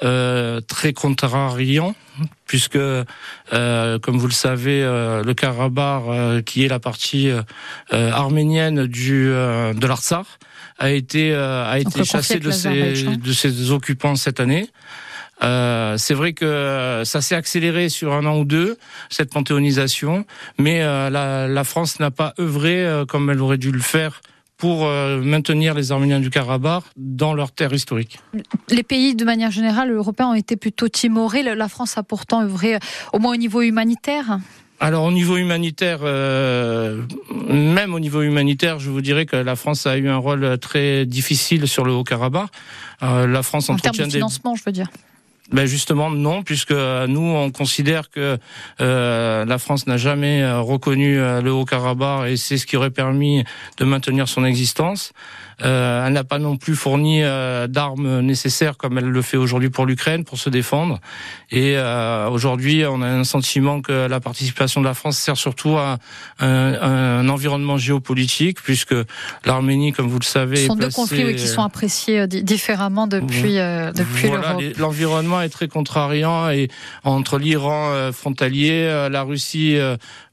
très 0.00 0.92
contrariant 0.92 1.94
puisque, 2.46 2.78
comme 2.78 4.18
vous 4.18 4.26
le 4.26 4.32
savez, 4.32 4.82
le 4.82 5.32
Karabakh, 5.34 6.44
qui 6.44 6.64
est 6.64 6.68
la 6.68 6.78
partie 6.78 7.30
arménienne 7.90 8.86
du 8.86 9.26
de 9.26 9.86
l'Artsar, 9.86 10.24
a 10.78 10.90
été 10.90 11.34
a 11.34 11.78
été 11.78 12.04
chassé 12.04 12.38
de 12.38 12.50
ses, 12.50 13.16
de 13.16 13.32
ses 13.32 13.70
occupants 13.70 14.16
cette 14.16 14.40
année. 14.40 14.68
Euh, 15.42 15.96
c'est 15.98 16.14
vrai 16.14 16.32
que 16.32 17.02
ça 17.04 17.20
s'est 17.20 17.34
accéléré 17.34 17.88
sur 17.88 18.12
un 18.12 18.26
an 18.26 18.38
ou 18.38 18.44
deux 18.44 18.76
cette 19.08 19.32
panthéonisation, 19.32 20.24
mais 20.58 20.82
euh, 20.82 21.10
la, 21.10 21.46
la, 21.46 21.64
France 21.64 22.00
n'a 22.00 22.10
pas 22.10 22.34
œuvré 22.40 22.84
euh, 22.84 23.04
comme 23.04 23.30
elle 23.30 23.40
aurait 23.40 23.58
dû 23.58 23.70
le 23.70 23.80
faire 23.80 24.20
pour 24.56 24.88
maintenir 24.88 25.72
les 25.74 25.92
Arméniens 25.92 26.18
du 26.18 26.30
Karabakh 26.30 26.82
dans 26.96 27.32
leur 27.32 27.52
terre 27.52 27.72
historique. 27.72 28.18
Les 28.70 28.82
pays, 28.82 29.14
de 29.14 29.24
manière 29.24 29.52
générale, 29.52 29.92
européens, 29.92 30.30
ont 30.30 30.34
été 30.34 30.56
plutôt 30.56 30.88
timorés. 30.88 31.44
La 31.44 31.68
France 31.68 31.96
a 31.96 32.02
pourtant 32.02 32.42
œuvré 32.42 32.76
au 33.12 33.20
moins 33.20 33.34
au 33.34 33.36
niveau 33.36 33.62
humanitaire. 33.62 34.40
Alors 34.80 35.04
au 35.04 35.10
niveau 35.10 35.36
humanitaire, 35.36 36.00
euh, 36.02 37.02
même 37.48 37.94
au 37.94 38.00
niveau 38.00 38.22
humanitaire, 38.22 38.78
je 38.78 38.90
vous 38.90 39.00
dirais 39.00 39.26
que 39.26 39.34
la 39.34 39.56
France 39.56 39.86
a 39.86 39.96
eu 39.96 40.08
un 40.08 40.18
rôle 40.18 40.56
très 40.58 41.04
difficile 41.04 41.66
sur 41.66 41.84
le 41.84 41.92
Haut-Karabakh. 41.92 42.48
Euh, 43.02 43.26
la 43.26 43.42
France 43.42 43.70
en 43.70 43.76
termes 43.76 43.96
de 43.96 44.04
financement, 44.04 44.54
je 44.54 44.62
veux 44.64 44.72
dire 44.72 44.88
ben 45.50 45.66
justement 45.66 46.10
non, 46.10 46.42
puisque 46.42 46.72
nous 46.72 47.20
on 47.20 47.50
considère 47.50 48.10
que 48.10 48.38
euh, 48.80 49.44
la 49.44 49.58
France 49.58 49.86
n'a 49.86 49.96
jamais 49.96 50.42
euh, 50.42 50.60
reconnu 50.60 51.18
euh, 51.18 51.40
le 51.40 51.52
Haut-Karabakh 51.52 52.28
et 52.28 52.36
c'est 52.36 52.58
ce 52.58 52.66
qui 52.66 52.76
aurait 52.76 52.90
permis 52.90 53.44
de 53.78 53.84
maintenir 53.84 54.28
son 54.28 54.44
existence. 54.44 55.12
Euh, 55.64 56.06
elle 56.06 56.12
n'a 56.12 56.24
pas 56.24 56.38
non 56.38 56.56
plus 56.56 56.76
fourni 56.76 57.22
euh, 57.22 57.66
d'armes 57.66 58.20
nécessaires 58.20 58.76
comme 58.76 58.96
elle 58.96 59.08
le 59.08 59.22
fait 59.22 59.36
aujourd'hui 59.36 59.70
pour 59.70 59.86
l'Ukraine 59.86 60.24
pour 60.24 60.38
se 60.38 60.50
défendre. 60.50 61.00
Et 61.50 61.76
euh, 61.76 62.28
aujourd'hui, 62.28 62.84
on 62.86 63.02
a 63.02 63.08
un 63.08 63.24
sentiment 63.24 63.80
que 63.80 64.06
la 64.06 64.20
participation 64.20 64.80
de 64.80 64.86
la 64.86 64.94
France 64.94 65.18
sert 65.18 65.36
surtout 65.36 65.76
à 65.76 65.98
un, 66.38 66.48
un 66.48 67.28
environnement 67.28 67.76
géopolitique, 67.76 68.62
puisque 68.62 68.94
l'Arménie, 69.44 69.92
comme 69.92 70.08
vous 70.08 70.20
le 70.20 70.24
savez, 70.24 70.56
ce 70.56 70.66
sont 70.66 70.76
deux 70.76 70.90
conflits 70.90 71.34
qui 71.34 71.48
sont 71.48 71.62
appréciés 71.62 72.26
différemment 72.26 73.06
depuis 73.06 73.54
depuis 73.54 74.28
voilà, 74.28 74.56
L'environnement 74.78 75.40
est 75.42 75.48
très 75.48 75.68
contrariant 75.68 76.50
et 76.50 76.68
entre 77.04 77.38
l'Iran 77.38 78.12
frontalier, 78.12 79.08
la 79.10 79.22
Russie 79.22 79.76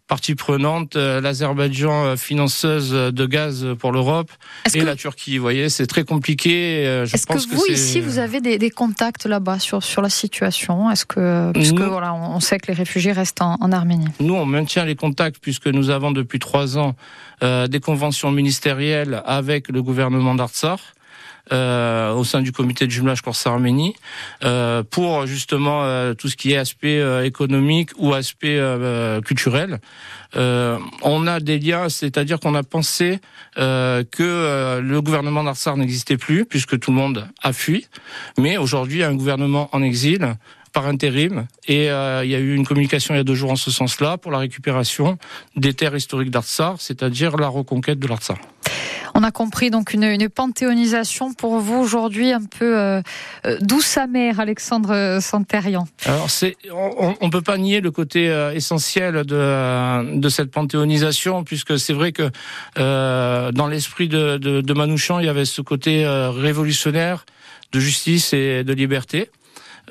partie 0.07 0.35
prenante, 0.35 0.95
euh, 0.95 1.19
l'Azerbaïdjan 1.19 2.05
euh, 2.05 2.15
financeuse 2.15 2.91
de 2.91 3.25
gaz 3.25 3.67
pour 3.79 3.91
l'Europe 3.91 4.31
et 4.73 4.81
la 4.81 4.95
Turquie. 4.95 5.37
Vous 5.37 5.43
voyez, 5.43 5.69
c'est 5.69 5.87
très 5.87 6.03
compliqué. 6.03 6.85
Euh, 6.85 7.05
Est-ce 7.05 7.25
que 7.25 7.55
vous 7.55 7.65
ici 7.67 8.01
vous 8.01 8.19
avez 8.19 8.39
des, 8.39 8.57
des 8.57 8.69
contacts 8.69 9.25
là-bas 9.25 9.59
sur 9.59 9.83
sur 9.83 10.01
la 10.01 10.09
situation? 10.09 10.91
Est-ce 10.91 11.05
que 11.05 11.51
puisque 11.53 11.79
voilà, 11.79 12.13
on 12.13 12.39
sait 12.39 12.59
que 12.59 12.67
les 12.67 12.73
réfugiés 12.73 13.11
restent 13.11 13.41
en, 13.41 13.57
en, 13.59 13.71
Arménie? 13.71 14.07
Nous, 14.19 14.35
on 14.35 14.45
maintient 14.45 14.85
les 14.85 14.95
contacts 14.95 15.37
puisque 15.41 15.67
nous 15.67 15.89
avons 15.89 16.11
depuis 16.11 16.39
trois 16.39 16.77
ans 16.77 16.95
euh, 17.43 17.67
des 17.67 17.79
conventions 17.79 18.31
ministérielles 18.31 19.21
avec 19.25 19.69
le 19.69 19.81
gouvernement 19.81 20.35
d'Artsar. 20.35 20.79
Euh, 21.51 22.11
au 22.13 22.23
sein 22.23 22.41
du 22.41 22.51
comité 22.51 22.87
de 22.87 22.91
jumelage 22.91 23.21
Corse-Arménie 23.21 23.95
euh, 24.43 24.81
pour 24.81 25.27
justement 25.27 25.83
euh, 25.83 26.15
tout 26.15 26.27
ce 26.27 26.35
qui 26.35 26.53
est 26.53 26.57
aspect 26.57 26.99
économique 27.23 27.91
ou 27.97 28.13
aspect 28.13 28.59
culturel. 29.23 29.79
on 30.35 31.27
a 31.27 31.39
des 31.39 31.59
liens, 31.59 31.87
c'est-à-dire 31.89 32.39
qu'on 32.39 32.55
a 32.55 32.63
pensé 32.63 33.19
que 33.55 34.79
le 34.79 35.01
gouvernement 35.01 35.43
d'Arsar 35.43 35.77
n'existait 35.77 36.17
plus 36.17 36.45
puisque 36.45 36.79
tout 36.79 36.91
le 36.91 36.97
monde 36.97 37.27
a 37.43 37.53
fui, 37.53 37.87
mais 38.37 38.57
aujourd'hui 38.57 38.97
il 38.97 39.01
y 39.01 39.03
a 39.03 39.09
un 39.09 39.15
gouvernement 39.15 39.69
en 39.71 39.83
exil 39.83 40.35
par 40.73 40.87
intérim. 40.87 41.47
Et 41.67 41.85
il 41.85 42.29
y 42.29 42.35
a 42.35 42.39
eu 42.39 42.55
une 42.55 42.65
communication 42.65 43.13
il 43.13 43.17
y 43.17 43.21
a 43.21 43.23
deux 43.23 43.35
jours 43.35 43.51
en 43.51 43.55
ce 43.55 43.71
sens-là 43.71 44.17
pour 44.17 44.31
la 44.31 44.39
récupération 44.39 45.17
des 45.55 45.73
terres 45.73 45.95
historiques 45.95 46.31
d'Artsar, 46.31 46.75
c'est-à-dire 46.79 47.37
la 47.37 47.47
reconquête 47.47 47.99
de 47.99 48.07
l'Artsar. 48.07 48.37
On 49.17 49.23
a 49.23 49.31
compris 49.31 49.69
donc 49.69 49.93
une, 49.93 50.27
panthéonisation 50.27 51.33
pour 51.33 51.59
vous 51.59 51.75
aujourd'hui 51.75 52.33
un 52.33 52.43
peu 52.43 52.77
euh, 52.77 53.01
euh, 53.45 53.57
douce 53.61 53.97
amère, 53.97 54.41
Alexandre 54.41 55.19
Santérian. 55.21 55.87
Alors 56.05 56.29
c'est, 56.29 56.57
on, 56.69 57.15
on 57.21 57.29
peut 57.29 57.41
pas 57.41 57.57
nier 57.57 57.79
le 57.79 57.91
côté 57.91 58.29
euh, 58.29 58.53
essentiel 58.53 59.23
de 59.23 60.19
de 60.19 60.29
cette 60.29 60.51
panthéonisation 60.51 61.45
puisque 61.45 61.79
c'est 61.79 61.93
vrai 61.93 62.11
que 62.11 62.29
euh, 62.77 63.53
dans 63.53 63.67
l'esprit 63.67 64.09
de, 64.09 64.37
de, 64.37 64.59
de, 64.59 64.73
Manouchian 64.73 65.19
il 65.19 65.27
y 65.27 65.29
avait 65.29 65.45
ce 65.45 65.61
côté 65.61 66.05
révolutionnaire 66.05 67.25
de 67.71 67.79
justice 67.79 68.33
et 68.33 68.65
de 68.65 68.73
liberté. 68.73 69.29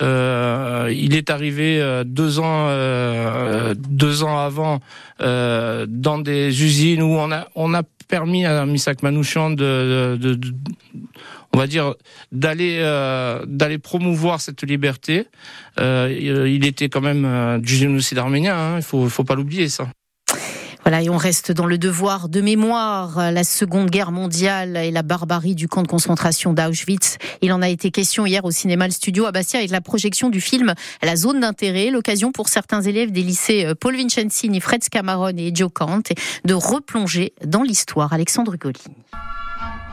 Euh, 0.03 0.93
il 0.95 1.15
est 1.15 1.31
arrivé 1.31 1.81
euh, 1.81 2.05
deux 2.05 2.39
ans, 2.39 2.67
euh, 2.69 3.75
deux 3.77 4.25
ans 4.25 4.39
avant 4.39 4.81
euh, 5.21 5.87
dans 5.89 6.19
des 6.19 6.65
usines 6.65 7.03
où 7.03 7.17
on 7.55 7.75
a, 7.75 7.83
permis 8.07 8.45
à 8.45 8.67
Misak 8.67 9.03
Manouchian 9.03 9.51
de, 9.51 10.39
on 11.55 11.59
va 11.59 11.67
dire, 11.67 11.95
d'aller 12.33 12.79
euh, 12.81 13.45
d'aller 13.47 13.79
promouvoir 13.79 14.43
cette 14.43 14.63
liberté. 14.63 15.27
il 15.79 16.67
était 16.67 16.91
quand 16.91 17.01
même 17.01 17.61
du 17.61 17.75
génocide 17.75 18.19
arménien. 18.19 18.57
Hein, 18.57 18.77
il 18.77 18.83
faut, 18.83 19.09
faut 19.09 19.25
pas 19.25 19.35
l'oublier 19.35 19.69
ça. 19.69 19.89
Voilà, 20.85 21.01
et 21.01 21.09
on 21.09 21.17
reste 21.17 21.51
dans 21.51 21.65
le 21.65 21.79
devoir 21.79 22.29
de 22.29 22.43
mémoire, 22.43 23.33
la 23.33 23.43
Seconde 23.43 23.89
Guerre 23.89 24.13
mondiale 24.13 24.77
et 24.77 24.91
la 24.91 25.03
barbarie 25.03 25.55
du 25.55 25.67
camp 25.67 25.83
de 25.83 25.89
concentration 25.89 26.53
d'Auschwitz. 26.53 27.17
Il 27.41 27.55
en 27.55 27.63
a 27.63 27.71
été 27.71 27.91
question 27.91 28.27
hier 28.27 28.45
au 28.45 28.51
cinéma 28.51 28.87
Le 28.87 28.93
Studio 28.93 29.25
à 29.25 29.33
Bastia 29.33 29.61
avec 29.61 29.71
la 29.71 29.81
projection 29.81 30.29
du 30.29 30.43
film 30.43 30.75
La 31.03 31.17
zone 31.17 31.41
d'intérêt, 31.41 31.89
l'occasion 31.89 32.33
pour 32.33 32.51
certains 32.51 32.83
élèves 32.83 33.13
des 33.13 33.23
lycées 33.23 33.65
euh, 33.65 33.75
Paul 33.75 33.97
Vincenzini, 33.97 34.61
Fred 34.61 34.87
Cameron 34.91 35.33
et 35.39 35.53
Joe 35.55 35.71
Kant 35.73 36.03
de 36.45 36.55
replonger 36.55 37.33
dans 37.43 37.63
l'histoire. 37.63 38.13
Alexandre 38.13 38.57
Golini. 38.57 39.05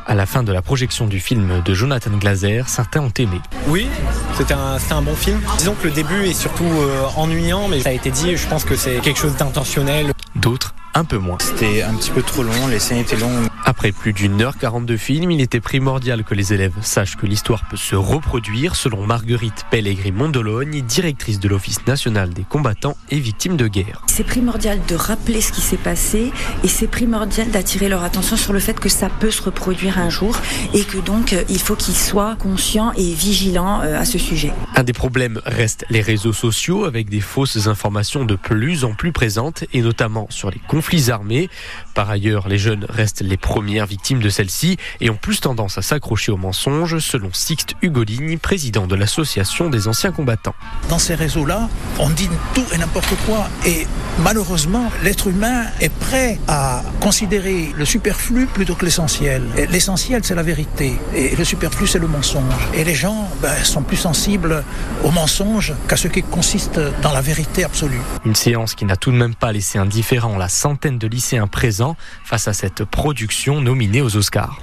À 0.07 0.15
la 0.15 0.25
fin 0.25 0.43
de 0.43 0.51
la 0.51 0.61
projection 0.61 1.07
du 1.07 1.19
film 1.19 1.61
de 1.63 1.73
Jonathan 1.73 2.11
Glazer, 2.11 2.67
certains 2.67 3.01
ont 3.01 3.13
aimé. 3.17 3.39
Oui, 3.67 3.87
c'était 4.35 4.53
un, 4.53 4.77
un, 4.89 5.01
bon 5.01 5.15
film. 5.15 5.39
Disons 5.57 5.75
que 5.75 5.87
le 5.87 5.93
début 5.93 6.25
est 6.25 6.33
surtout 6.33 6.65
euh, 6.65 7.05
ennuyant, 7.15 7.67
mais 7.67 7.81
ça 7.81 7.89
a 7.89 7.93
été 7.93 8.09
dit, 8.09 8.35
je 8.35 8.47
pense 8.47 8.65
que 8.65 8.75
c'est 8.75 8.99
quelque 9.01 9.19
chose 9.19 9.35
d'intentionnel. 9.35 10.11
D'autres 10.35 10.73
un 10.93 11.05
peu 11.05 11.17
moins. 11.17 11.37
C'était 11.39 11.83
un 11.83 11.93
petit 11.95 12.11
peu 12.11 12.21
trop 12.21 12.43
long, 12.43 12.67
les 12.69 12.79
scènes 12.79 12.97
étaient 12.97 13.17
longues. 13.17 13.47
Après 13.63 13.91
plus 13.91 14.11
d'une 14.11 14.41
heure 14.41 14.57
quarante 14.57 14.85
de 14.85 14.97
film, 14.97 15.31
il 15.31 15.39
était 15.39 15.59
primordial 15.59 16.23
que 16.23 16.33
les 16.33 16.53
élèves 16.53 16.73
sachent 16.81 17.15
que 17.15 17.25
l'histoire 17.25 17.63
peut 17.69 17.77
se 17.77 17.95
reproduire, 17.95 18.75
selon 18.75 19.05
Marguerite 19.05 19.65
Pellegrini 19.69 20.11
Mondologne, 20.11 20.81
directrice 20.81 21.39
de 21.39 21.47
l'Office 21.47 21.85
national 21.85 22.33
des 22.33 22.43
combattants 22.43 22.97
et 23.09 23.19
victimes 23.19 23.57
de 23.57 23.67
guerre. 23.67 24.01
C'est 24.07 24.23
primordial 24.25 24.79
de 24.87 24.95
rappeler 24.95 25.41
ce 25.41 25.51
qui 25.51 25.61
s'est 25.61 25.77
passé 25.77 26.31
et 26.63 26.67
c'est 26.67 26.87
primordial 26.87 27.49
d'attirer 27.51 27.87
leur 27.87 28.03
attention 28.03 28.35
sur 28.35 28.51
le 28.51 28.59
fait 28.59 28.79
que 28.79 28.89
ça 28.89 29.09
peut 29.09 29.31
se 29.31 29.41
reproduire 29.43 29.90
un 29.99 30.09
jour 30.09 30.35
et 30.73 30.83
que 30.83 30.97
donc 30.97 31.35
il 31.49 31.59
faut 31.59 31.75
qu'ils 31.75 31.95
soient 31.95 32.35
conscients 32.37 32.91
et 32.93 33.13
vigilants 33.13 33.79
à 33.79 34.05
ce 34.05 34.17
sujet. 34.17 34.51
Un 34.75 34.83
des 34.83 34.93
problèmes 34.93 35.41
reste 35.45 35.85
les 35.89 36.01
réseaux 36.01 36.33
sociaux 36.33 36.85
avec 36.85 37.09
des 37.09 37.21
fausses 37.21 37.67
informations 37.67 38.25
de 38.25 38.35
plus 38.35 38.83
en 38.83 38.93
plus 38.93 39.11
présentes 39.11 39.63
et 39.73 39.81
notamment 39.81 40.27
sur 40.29 40.51
les 40.51 40.61
conflits 40.67 41.11
armés. 41.11 41.49
Par 41.93 42.09
ailleurs, 42.09 42.47
les 42.47 42.57
jeunes 42.57 42.85
restent 42.87 43.21
les 43.21 43.37
premières 43.37 43.85
victimes 43.85 44.21
de 44.21 44.29
celle-ci 44.29 44.77
et 45.01 45.09
ont 45.09 45.17
plus 45.17 45.41
tendance 45.41 45.77
à 45.77 45.81
s'accrocher 45.81 46.31
aux 46.31 46.37
mensonges, 46.37 46.99
selon 46.99 47.29
Sixte 47.33 47.75
Ugolini, 47.81 48.37
président 48.37 48.87
de 48.87 48.95
l'association 48.95 49.69
des 49.69 49.87
anciens 49.87 50.11
combattants. 50.11 50.55
Dans 50.89 50.99
ces 50.99 51.15
réseaux-là, 51.15 51.69
on 51.99 52.09
dit 52.09 52.29
tout 52.53 52.65
et 52.73 52.77
n'importe 52.77 53.13
quoi 53.25 53.49
et 53.65 53.85
malheureusement, 54.19 54.89
l'être 55.03 55.27
humain 55.27 55.65
est 55.81 55.93
prêt 55.93 56.39
à 56.47 56.83
considérer 56.99 57.73
le 57.75 57.85
superflu 57.85 58.45
plutôt 58.45 58.75
que 58.75 58.85
l'essentiel. 58.85 59.43
L'essentiel, 59.69 60.23
c'est 60.23 60.35
la 60.35 60.43
vérité 60.43 60.93
et 61.13 61.35
le 61.35 61.43
superflu, 61.43 61.87
c'est 61.87 61.99
le 61.99 62.07
mensonge. 62.07 62.53
Et 62.73 62.83
les 62.83 62.95
gens 62.95 63.29
ben, 63.41 63.55
sont 63.63 63.83
plus 63.83 63.97
sensibles 63.97 64.63
au 65.03 65.11
mensonge 65.11 65.73
qu'à 65.87 65.97
ce 65.97 66.07
qui 66.07 66.23
consiste 66.23 66.79
dans 67.01 67.11
la 67.11 67.21
vérité 67.21 67.63
absolue. 67.63 68.01
Une 68.25 68.35
séance 68.35 68.75
qui 68.75 68.85
n'a 68.85 68.95
tout 68.95 69.11
de 69.11 69.17
même 69.17 69.35
pas 69.35 69.51
laissé 69.51 69.77
indifférent 69.77 70.37
la 70.37 70.49
centaine 70.49 70.97
de 70.97 71.07
lycéens 71.07 71.47
présents 71.47 71.80
face 72.23 72.47
à 72.47 72.53
cette 72.53 72.85
production 72.85 73.61
nominée 73.61 74.01
aux 74.01 74.15
Oscars. 74.15 74.59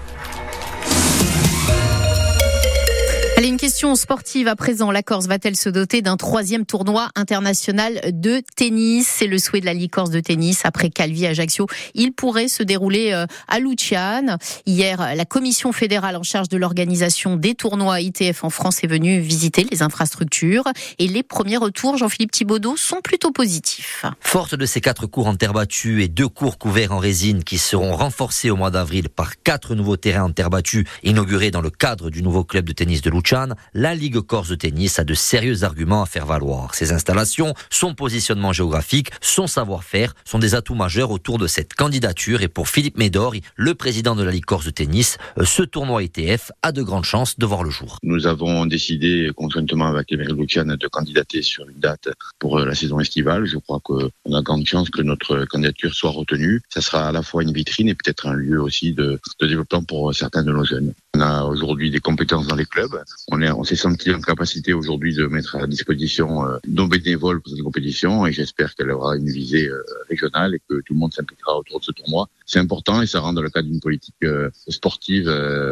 Allez, 3.39 3.47
une 3.47 3.57
question 3.57 3.95
sportive 3.95 4.49
à 4.49 4.57
présent. 4.57 4.91
La 4.91 5.05
Corse 5.05 5.29
va-t-elle 5.29 5.55
se 5.55 5.69
doter 5.69 6.03
d'un 6.03 6.17
troisième 6.17 6.67
tournoi 6.67 7.09
international 7.15 8.01
de 8.11 8.43
tennis? 8.57 9.07
C'est 9.07 9.29
le 9.29 9.39
souhait 9.39 9.61
de 9.61 9.65
la 9.65 9.75
Ligue 9.75 9.93
Corse 9.93 10.11
de 10.11 10.19
tennis. 10.19 10.63
Après 10.65 10.91
Calvi 10.91 11.25
Ajaccio, 11.25 11.69
il 11.95 12.11
pourrait 12.11 12.49
se 12.49 12.65
dérouler 12.65 13.13
euh, 13.13 13.27
à 13.47 13.61
Luciane. 13.61 14.39
Hier, 14.67 15.15
la 15.15 15.25
commission 15.25 15.71
fédérale 15.71 16.17
en 16.17 16.25
charge 16.25 16.49
de 16.49 16.57
l'organisation 16.57 17.37
des 17.37 17.55
tournois 17.55 18.01
ITF 18.01 18.43
en 18.43 18.51
France 18.51 18.83
est 18.83 18.89
venue 18.89 19.21
visiter 19.21 19.65
les 19.71 19.83
infrastructures. 19.83 20.65
Et 20.99 21.07
les 21.07 21.23
premiers 21.23 21.59
retours, 21.59 21.97
Jean-Philippe 21.97 22.33
Thibaudot, 22.33 22.77
sont 22.77 23.03
plutôt 23.03 23.31
positifs. 23.31 24.05
Forte 24.19 24.57
de 24.57 24.67
ces 24.67 24.81
quatre 24.81 25.07
cours 25.07 25.29
en 25.29 25.37
terre 25.37 25.53
battue 25.53 26.03
et 26.03 26.09
deux 26.09 26.27
cours 26.27 26.59
couverts 26.59 26.91
en 26.91 26.99
résine 26.99 27.45
qui 27.45 27.59
seront 27.59 27.95
renforcés 27.95 28.51
au 28.51 28.57
mois 28.57 28.73
d'avril 28.73 29.09
par 29.09 29.41
quatre 29.41 29.77
nouveaux 29.77 29.97
terrains 29.97 30.25
en 30.25 30.33
terre 30.33 30.51
battue 30.51 30.89
inaugurés 31.05 31.53
dans 31.53 31.61
le 31.61 31.71
cadre 31.71 32.11
du 32.11 32.25
nouveau 32.25 32.43
club 32.43 32.65
de 32.65 32.73
tennis 32.73 33.01
de 33.01 33.11
Luciane, 33.11 33.28
la 33.75 33.95
Ligue 33.95 34.21
Corse 34.21 34.49
de 34.49 34.55
tennis 34.55 34.99
a 34.99 35.05
de 35.05 35.13
sérieux 35.13 35.65
arguments 35.65 36.03
à 36.03 36.07
faire 36.07 36.25
valoir. 36.25 36.75
Ses 36.75 36.93
installations, 36.93 37.55
son 37.69 37.95
positionnement 37.95 38.53
géographique, 38.53 39.11
son 39.21 39.47
savoir-faire 39.47 40.15
sont 40.25 40.39
des 40.39 40.55
atouts 40.55 40.75
majeurs 40.75 41.11
autour 41.11 41.39
de 41.39 41.47
cette 41.47 41.75
candidature. 41.75 42.41
Et 42.43 42.49
pour 42.49 42.69
Philippe 42.69 42.97
Médor, 42.97 43.35
le 43.57 43.75
président 43.75 44.17
de 44.17 44.23
la 44.23 44.31
Ligue 44.31 44.47
Corse 44.47 44.65
de 44.65 44.71
tennis, 44.71 45.19
euh, 45.39 45.45
ce 45.45 45.63
tournoi 45.63 46.05
ITF 46.05 46.53
a 46.63 46.73
de 46.73 46.83
grandes 46.83 47.05
chances 47.05 47.39
de 47.39 47.45
voir 47.45 47.65
le 47.65 47.71
jour. 47.71 47.99
Nous 48.03 48.27
avons 48.27 48.65
décidé, 48.65 49.31
conjointement 49.37 49.89
avec 49.89 50.11
Émeric 50.11 50.37
Luciane, 50.37 50.77
de 50.77 50.89
candidater 50.89 51.43
sur 51.43 51.69
une 51.69 51.79
date 51.79 52.09
pour 52.39 52.59
euh, 52.59 52.65
la 52.65 52.75
saison 52.75 52.99
estivale. 52.99 53.45
Je 53.47 53.59
crois 53.59 53.81
qu'on 53.81 54.09
a 54.33 54.43
grande 54.43 54.65
chance 54.65 54.89
que 54.89 55.03
notre 55.03 55.45
candidature 55.45 55.95
soit 55.95 56.11
retenue. 56.11 56.63
Ça 56.71 56.81
sera 56.81 57.09
à 57.09 57.13
la 57.13 57.23
fois 57.23 57.43
une 57.43 57.53
vitrine 57.53 57.89
et 57.89 57.95
peut-être 57.95 58.27
un 58.27 58.35
lieu 58.35 58.63
aussi 58.63 58.95
de, 58.95 59.21
de 59.41 59.47
développement 59.47 59.83
pour 59.83 60.15
certains 60.15 60.43
de 60.43 60.53
nos 60.53 60.65
jeunes. 60.65 60.95
On 61.15 61.21
a 61.21 61.45
aujourd'hui 61.45 61.91
des 61.91 62.01
compétences 62.01 62.47
dans 62.47 62.57
les 62.57 62.65
clubs. 62.65 63.03
On 63.31 63.43
est, 63.43 63.51
on 63.51 63.65
s'est 63.65 63.77
senti 63.77 64.13
en 64.13 64.21
capacité 64.21 64.73
aujourd'hui 64.73 65.15
de 65.15 65.27
mettre 65.27 65.57
à 65.57 65.67
disposition 65.67 66.47
euh, 66.47 66.59
nos 66.67 66.87
bénévoles 66.87 67.41
pour 67.41 67.53
cette 67.53 67.63
compétition 67.63 68.27
et 68.27 68.33
j'espère 68.33 68.75
qu'elle 68.75 68.91
aura 68.91 69.17
une 69.17 69.29
visée 69.29 69.69
euh, 69.69 69.83
régionale 70.09 70.55
et 70.55 70.61
que 70.61 70.81
tout 70.81 70.95
le 70.95 70.99
monde 70.99 71.13
s'impliquera 71.13 71.59
autour 71.59 71.81
de 71.81 71.85
ce 71.85 71.93
tournoi. 71.93 72.29
C'est 72.49 72.59
important 72.59 73.03
et 73.03 73.07
ça 73.07 73.21
rentre 73.21 73.35
dans 73.35 73.43
le 73.43 73.51
cadre 73.51 73.69
d'une 73.69 73.79
politique 73.79 74.15
euh, 74.25 74.49
sportive 74.69 75.29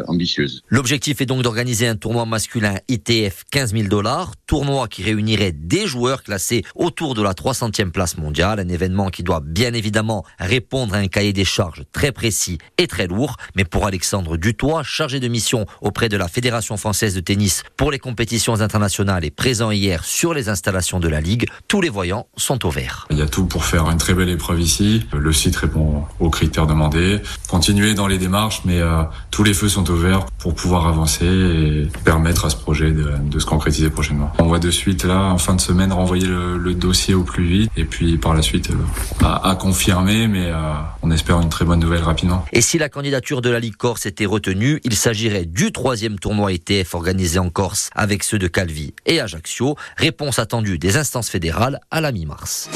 ambitieuse. 0.07 0.61
L'objectif 0.69 1.21
est 1.21 1.25
donc 1.25 1.41
d'organiser 1.41 1.87
un 1.87 1.95
tournoi 1.95 2.25
masculin 2.25 2.75
ITF 2.87 3.45
15 3.51 3.73
000 3.73 3.87
dollars, 3.87 4.33
tournoi 4.45 4.87
qui 4.87 5.01
réunirait 5.01 5.51
des 5.51 5.87
joueurs 5.87 6.21
classés 6.21 6.63
autour 6.75 7.15
de 7.15 7.23
la 7.23 7.33
300e 7.33 7.89
place 7.89 8.17
mondiale, 8.17 8.59
un 8.59 8.69
événement 8.69 9.09
qui 9.09 9.23
doit 9.23 9.41
bien 9.43 9.73
évidemment 9.73 10.23
répondre 10.37 10.93
à 10.93 10.97
un 10.97 11.07
cahier 11.07 11.33
des 11.33 11.45
charges 11.45 11.83
très 11.91 12.11
précis 12.11 12.59
et 12.77 12.85
très 12.85 13.07
lourd. 13.07 13.37
Mais 13.55 13.65
pour 13.65 13.87
Alexandre 13.87 14.37
Dutoit, 14.37 14.83
chargé 14.83 15.19
de 15.19 15.27
mission 15.27 15.65
auprès 15.81 16.09
de 16.09 16.17
la 16.17 16.27
Fédération 16.27 16.77
française 16.77 17.15
de 17.15 17.21
tennis 17.21 17.63
pour 17.75 17.91
les 17.91 17.99
compétitions 17.99 18.61
internationales 18.61 19.25
et 19.25 19.31
présent 19.31 19.71
hier 19.71 20.03
sur 20.03 20.35
les 20.35 20.47
installations 20.47 20.99
de 20.99 21.07
la 21.07 21.21
Ligue, 21.21 21.47
tous 21.67 21.81
les 21.81 21.89
voyants 21.89 22.27
sont 22.37 22.67
au 22.67 22.69
vert. 22.69 23.07
Il 23.09 23.17
y 23.17 23.23
a 23.23 23.27
tout 23.27 23.45
pour 23.45 23.65
faire 23.65 23.89
une 23.89 23.97
très 23.97 24.13
belle 24.13 24.29
épreuve 24.29 24.61
ici. 24.61 25.07
Le 25.11 25.33
site 25.33 25.55
répond 25.55 26.03
aux 26.19 26.29
critères 26.29 26.66
demandés. 26.67 27.21
Continuer 27.49 27.93
dans 27.93 28.07
les 28.07 28.17
démarches, 28.17 28.61
mais 28.65 28.79
euh, 28.79 29.03
tous 29.31 29.43
les 29.43 29.53
feux 29.53 29.69
sont 29.69 29.89
au 29.89 29.95
vert 29.95 30.25
pour 30.37 30.53
pouvoir 30.53 30.87
avancer 30.87 31.25
et 31.25 31.87
permettre 32.03 32.45
à 32.45 32.49
ce 32.49 32.55
projet 32.55 32.91
de, 32.91 33.39
se 33.39 33.45
concrétiser 33.45 33.89
prochainement. 33.89 34.31
On 34.39 34.47
va 34.47 34.59
de 34.59 34.71
suite 34.71 35.03
là, 35.03 35.23
en 35.23 35.37
fin 35.37 35.55
de 35.55 35.61
semaine, 35.61 35.91
renvoyer 35.91 36.27
le, 36.27 36.73
dossier 36.73 37.15
au 37.15 37.23
plus 37.23 37.45
vite 37.45 37.71
et 37.75 37.85
puis 37.85 38.17
par 38.17 38.33
la 38.33 38.41
suite 38.41 38.69
euh, 38.69 39.25
à, 39.25 39.49
à, 39.49 39.55
confirmer, 39.55 40.27
mais 40.27 40.47
euh, 40.47 40.73
on 41.01 41.11
espère 41.11 41.39
une 41.41 41.49
très 41.49 41.65
bonne 41.65 41.79
nouvelle 41.79 42.03
rapidement. 42.03 42.45
Et 42.51 42.61
si 42.61 42.77
la 42.77 42.89
candidature 42.89 43.41
de 43.41 43.49
la 43.49 43.59
Ligue 43.59 43.77
Corse 43.77 44.05
était 44.05 44.25
retenue, 44.25 44.79
il 44.83 44.95
s'agirait 44.95 45.45
du 45.45 45.71
troisième 45.71 46.19
tournoi 46.19 46.51
ETF 46.51 46.93
organisé 46.93 47.39
en 47.39 47.49
Corse 47.49 47.89
avec 47.95 48.23
ceux 48.23 48.37
de 48.37 48.47
Calvi 48.47 48.93
et 49.05 49.19
Ajaccio. 49.19 49.75
Réponse 49.95 50.39
attendue 50.39 50.77
des 50.77 50.97
instances 50.97 51.29
fédérales 51.29 51.79
à 51.89 52.01
la 52.01 52.11
mi-mars. 52.11 52.69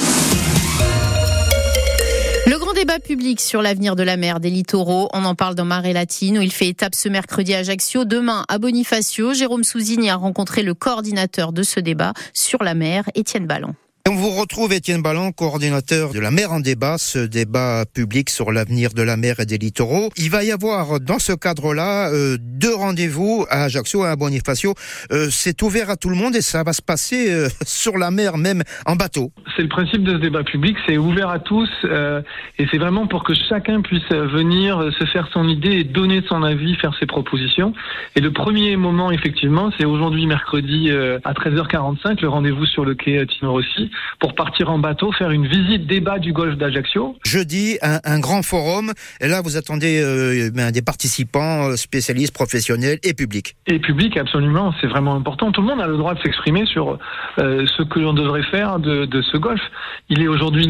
Grand 2.72 2.80
débat 2.80 3.00
public 3.00 3.42
sur 3.42 3.62
l'avenir 3.62 3.98
de 3.98 4.04
la 4.04 4.16
mer 4.16 4.40
des 4.40 4.50
littoraux, 4.50 5.10
on 5.12 5.26
en 5.26 5.36
parle 5.36 5.56
dans 5.56 5.66
Marée 5.66 5.92
Latine 5.92 6.38
où 6.38 6.42
il 6.42 6.54
fait 6.54 6.70
étape 6.70 6.96
ce 6.96 7.10
mercredi 7.10 7.54
à 7.54 7.58
Ajaccio, 7.58 8.06
demain 8.06 8.46
à 8.48 8.60
Bonifacio. 8.60 9.34
Jérôme 9.34 9.66
Souzini 9.66 10.10
a 10.10 10.16
rencontré 10.16 10.64
le 10.64 10.74
coordinateur 10.74 11.52
de 11.52 11.64
ce 11.64 11.82
débat 11.82 12.14
sur 12.34 12.64
la 12.64 12.74
mer, 12.74 13.04
Étienne 13.14 13.46
Ballon. 13.46 13.76
On 14.10 14.16
vous 14.16 14.30
retrouve 14.32 14.74
Étienne 14.74 15.02
Ballon, 15.02 15.32
coordinateur 15.32 16.12
de 16.12 16.20
la 16.20 16.32
mer 16.32 16.52
en 16.52 16.60
débat, 16.60 16.98
ce 16.98 17.20
débat 17.20 17.84
public 17.86 18.30
sur 18.30 18.52
l'avenir 18.52 18.94
de 18.94 19.04
la 19.04 19.16
mer 19.16 19.40
et 19.40 19.46
des 19.46 19.58
littoraux. 19.58 20.10
Il 20.18 20.30
va 20.32 20.44
y 20.44 20.52
avoir 20.52 21.00
dans 21.00 21.20
ce 21.20 21.34
cadre-là 21.34 22.12
euh, 22.12 22.38
deux 22.40 22.74
rendez-vous 22.74 23.46
à 23.50 23.66
Ajaccio 23.66 24.06
et 24.06 24.10
à 24.10 24.16
Bonifacio. 24.16 24.74
Euh, 25.12 25.28
c'est 25.30 25.62
ouvert 25.62 25.90
à 25.90 25.98
tout 25.98 26.10
le 26.10 26.16
monde 26.16 26.36
et 26.36 26.42
ça 26.42 26.64
va 26.64 26.74
se 26.74 26.82
passer 26.82 27.32
euh, 27.32 27.48
sur 27.66 27.98
la 27.98 28.12
mer, 28.12 28.38
même 28.38 28.64
en 28.86 28.96
bateau. 28.96 29.32
C'est 29.56 29.62
le 29.62 29.70
principe 29.70 30.04
de 30.04 30.14
ce 30.14 30.18
débat 30.18 30.44
public, 30.44 30.78
c'est 30.88 30.98
ouvert 30.98 31.30
à 31.30 31.40
tous 31.40 31.70
et 31.84 32.68
c'est 32.72 32.78
vraiment 32.78 33.06
pour 33.06 33.24
que 33.24 33.34
chacun 33.34 33.82
puisse 33.82 34.10
venir 34.10 34.92
se 34.98 35.06
faire 35.06 35.28
son 35.34 35.48
idée 35.48 35.72
et 35.72 35.84
donner 35.84 36.22
son 36.28 36.42
avis, 36.44 36.76
faire 36.76 36.96
ses 37.00 37.06
propositions. 37.06 37.74
Et 38.16 38.22
le 38.22 38.32
premier 38.32 38.78
moment, 38.78 39.12
effectivement, 39.12 39.72
c'est 39.78 39.86
aujourd'hui 39.86 40.26
mercredi 40.26 40.90
à 40.90 41.34
13h45, 41.34 42.22
le 42.22 42.30
rendez-vous 42.30 42.66
sur 42.66 42.86
le 42.86 42.96
quai 42.96 43.26
Tino 43.28 43.52
Rossi 43.52 43.91
pour 44.20 44.36
partir 44.36 44.70
en 44.70 44.80
bateau, 44.80 45.12
faire 45.12 45.32
une 45.32 45.48
visite 45.48 45.88
débat 45.88 46.20
du 46.20 46.34
golfe 46.34 46.58
d'Ajaccio. 46.58 47.16
Jeudi, 47.26 47.78
un, 47.82 48.00
un, 48.04 48.20
grand 48.20 48.44
forum. 48.44 48.92
Et 49.20 49.28
là, 49.28 49.42
vous 49.42 49.58
attendez 49.58 50.02
euh, 50.02 50.50
ben, 50.54 50.72
des 50.72 50.82
participants 50.82 51.70
euh, 51.70 51.76
spécialistes, 51.76 52.34
professionnels 52.34 53.00
et 53.04 53.14
publics. 53.14 53.56
Et 53.68 53.80
public, 53.80 54.18
absolument. 54.18 54.74
C'est 54.80 54.88
vraiment 54.88 55.16
important. 55.16 55.52
Tout 55.52 55.62
le 55.62 55.68
monde 55.68 55.82
a 55.82 55.88
le 55.88 55.98
droit 55.98 56.14
de 56.14 56.22
s'exprimer 56.22 56.66
sur 56.66 56.98
euh, 57.40 57.66
ce 57.78 57.84
que 57.84 58.00
l'on 58.00 58.14
devrait 58.14 58.44
faire 58.44 58.80
de, 58.80 59.06
de, 59.06 59.22
ce 59.22 59.38
golfe. 59.38 59.62
Il 60.10 60.22
est 60.22 60.28
aujourd'hui 60.28 60.70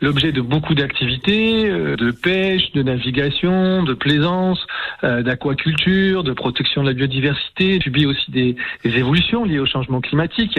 l'objet 0.00 0.32
de 0.32 0.40
beaucoup 0.40 0.74
d'activités, 0.74 1.68
euh, 1.68 1.96
de 1.96 2.10
pêche, 2.10 2.72
de 2.72 2.82
navigation, 2.82 3.82
de 3.82 3.94
plaisance, 3.94 4.58
d'aquaculture, 5.02 6.24
de 6.24 6.32
protection 6.32 6.82
de 6.82 6.88
la 6.88 6.94
biodiversité. 6.94 7.76
Il 7.76 7.82
subit 7.82 8.06
aussi 8.06 8.30
des, 8.30 8.56
des, 8.84 8.96
évolutions 8.96 9.44
liées 9.44 9.60
au 9.60 9.66
changement 9.66 10.00
climatique, 10.00 10.58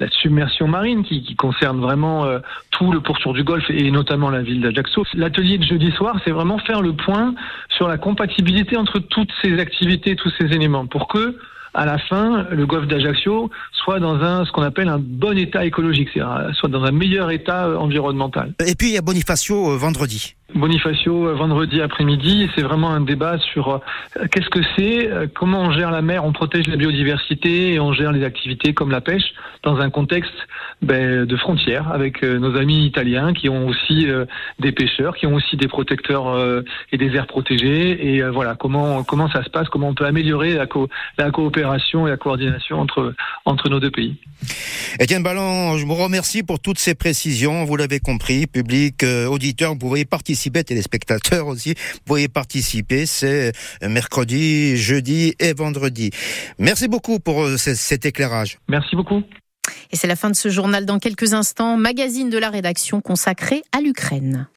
la 0.00 0.08
submersion 0.10 0.68
marine 0.68 1.04
qui, 1.04 1.22
qui 1.22 1.34
concerne 1.38 1.80
vraiment 1.80 2.26
euh, 2.26 2.40
tout 2.70 2.92
le 2.92 3.00
pourtour 3.00 3.32
du 3.32 3.44
Golfe 3.44 3.70
et 3.70 3.90
notamment 3.90 4.28
la 4.28 4.42
ville 4.42 4.60
d'Ajaccio. 4.60 5.04
L'atelier 5.14 5.56
de 5.56 5.64
jeudi 5.64 5.90
soir, 5.92 6.16
c'est 6.24 6.30
vraiment 6.30 6.58
faire 6.58 6.82
le 6.82 6.92
point 6.92 7.34
sur 7.70 7.88
la 7.88 7.96
compatibilité 7.96 8.76
entre 8.76 8.98
toutes 8.98 9.30
ces 9.40 9.58
activités, 9.58 10.16
tous 10.16 10.32
ces 10.38 10.46
éléments, 10.46 10.86
pour 10.86 11.08
que 11.08 11.38
à 11.78 11.86
la 11.86 11.98
fin, 11.98 12.44
le 12.50 12.66
golfe 12.66 12.88
d'Ajaccio 12.88 13.50
soit 13.72 14.00
dans 14.00 14.16
un 14.16 14.44
ce 14.44 14.50
qu'on 14.50 14.62
appelle 14.62 14.88
un 14.88 14.98
bon 14.98 15.38
état 15.38 15.64
écologique, 15.64 16.08
c'est-à-dire 16.12 16.52
soit 16.56 16.68
dans 16.68 16.82
un 16.82 16.90
meilleur 16.90 17.30
état 17.30 17.68
euh, 17.68 17.76
environnemental. 17.76 18.52
Et 18.66 18.74
puis 18.74 18.88
il 18.88 18.94
y 18.94 18.98
a 18.98 19.00
Bonifacio 19.00 19.70
euh, 19.70 19.76
vendredi. 19.76 20.34
Bonifacio 20.54 21.28
euh, 21.28 21.34
vendredi 21.34 21.82
après-midi, 21.82 22.48
c'est 22.54 22.62
vraiment 22.62 22.90
un 22.90 23.02
débat 23.02 23.38
sur 23.38 23.68
euh, 23.68 24.26
qu'est-ce 24.32 24.48
que 24.48 24.60
c'est, 24.76 25.10
euh, 25.10 25.26
comment 25.32 25.60
on 25.60 25.72
gère 25.72 25.90
la 25.90 26.00
mer, 26.00 26.24
on 26.24 26.32
protège 26.32 26.66
la 26.68 26.76
biodiversité 26.76 27.74
et 27.74 27.80
on 27.80 27.92
gère 27.92 28.12
les 28.12 28.24
activités 28.24 28.72
comme 28.72 28.90
la 28.90 29.02
pêche 29.02 29.34
dans 29.62 29.76
un 29.76 29.90
contexte 29.90 30.32
ben, 30.80 31.26
de 31.26 31.36
frontières 31.36 31.92
avec 31.92 32.22
nos 32.22 32.56
amis 32.56 32.86
italiens 32.86 33.34
qui 33.34 33.48
ont 33.48 33.66
aussi 33.66 34.06
des 34.60 34.70
pêcheurs, 34.70 35.16
qui 35.16 35.26
ont 35.26 35.34
aussi 35.34 35.56
des 35.56 35.66
protecteurs 35.66 36.62
et 36.92 36.96
des 36.96 37.16
aires 37.16 37.26
protégées 37.26 38.14
et 38.14 38.22
voilà 38.22 38.54
comment 38.54 39.02
comment 39.02 39.28
ça 39.28 39.42
se 39.42 39.50
passe, 39.50 39.68
comment 39.68 39.88
on 39.88 39.94
peut 39.94 40.06
améliorer 40.06 40.54
la, 40.54 40.66
la 41.18 41.30
coopération 41.32 41.67
et 41.74 42.10
la 42.10 42.16
coordination 42.16 42.80
entre 42.80 43.14
entre 43.44 43.68
nos 43.68 43.80
deux 43.80 43.90
pays. 43.90 44.16
Etienne 45.00 45.22
Ballon, 45.22 45.76
je 45.78 45.84
vous 45.84 45.94
remercie 45.94 46.42
pour 46.42 46.60
toutes 46.60 46.78
ces 46.78 46.94
précisions. 46.94 47.64
Vous 47.64 47.76
l'avez 47.76 47.98
compris, 47.98 48.46
public, 48.46 49.04
auditeur, 49.28 49.72
vous 49.72 49.78
pouvez 49.78 50.04
participer 50.04 50.28
participer, 50.28 50.62
téléspectateurs 50.62 51.46
aussi, 51.46 51.70
vous 51.70 52.00
pouvez 52.04 52.28
participer. 52.28 53.06
C'est 53.06 53.52
mercredi, 53.82 54.76
jeudi 54.76 55.34
et 55.40 55.54
vendredi. 55.54 56.10
Merci 56.58 56.86
beaucoup 56.86 57.18
pour 57.18 57.42
euh, 57.42 57.56
cet 57.56 58.04
éclairage. 58.04 58.58
Merci 58.68 58.94
beaucoup. 58.94 59.22
Et 59.90 59.96
c'est 59.96 60.06
la 60.06 60.16
fin 60.16 60.30
de 60.30 60.36
ce 60.36 60.48
journal 60.48 60.84
dans 60.86 60.98
quelques 60.98 61.32
instants. 61.32 61.76
Magazine 61.76 62.30
de 62.30 62.38
la 62.38 62.50
rédaction 62.50 63.00
consacré 63.00 63.62
à 63.72 63.80
l'Ukraine. 63.80 64.46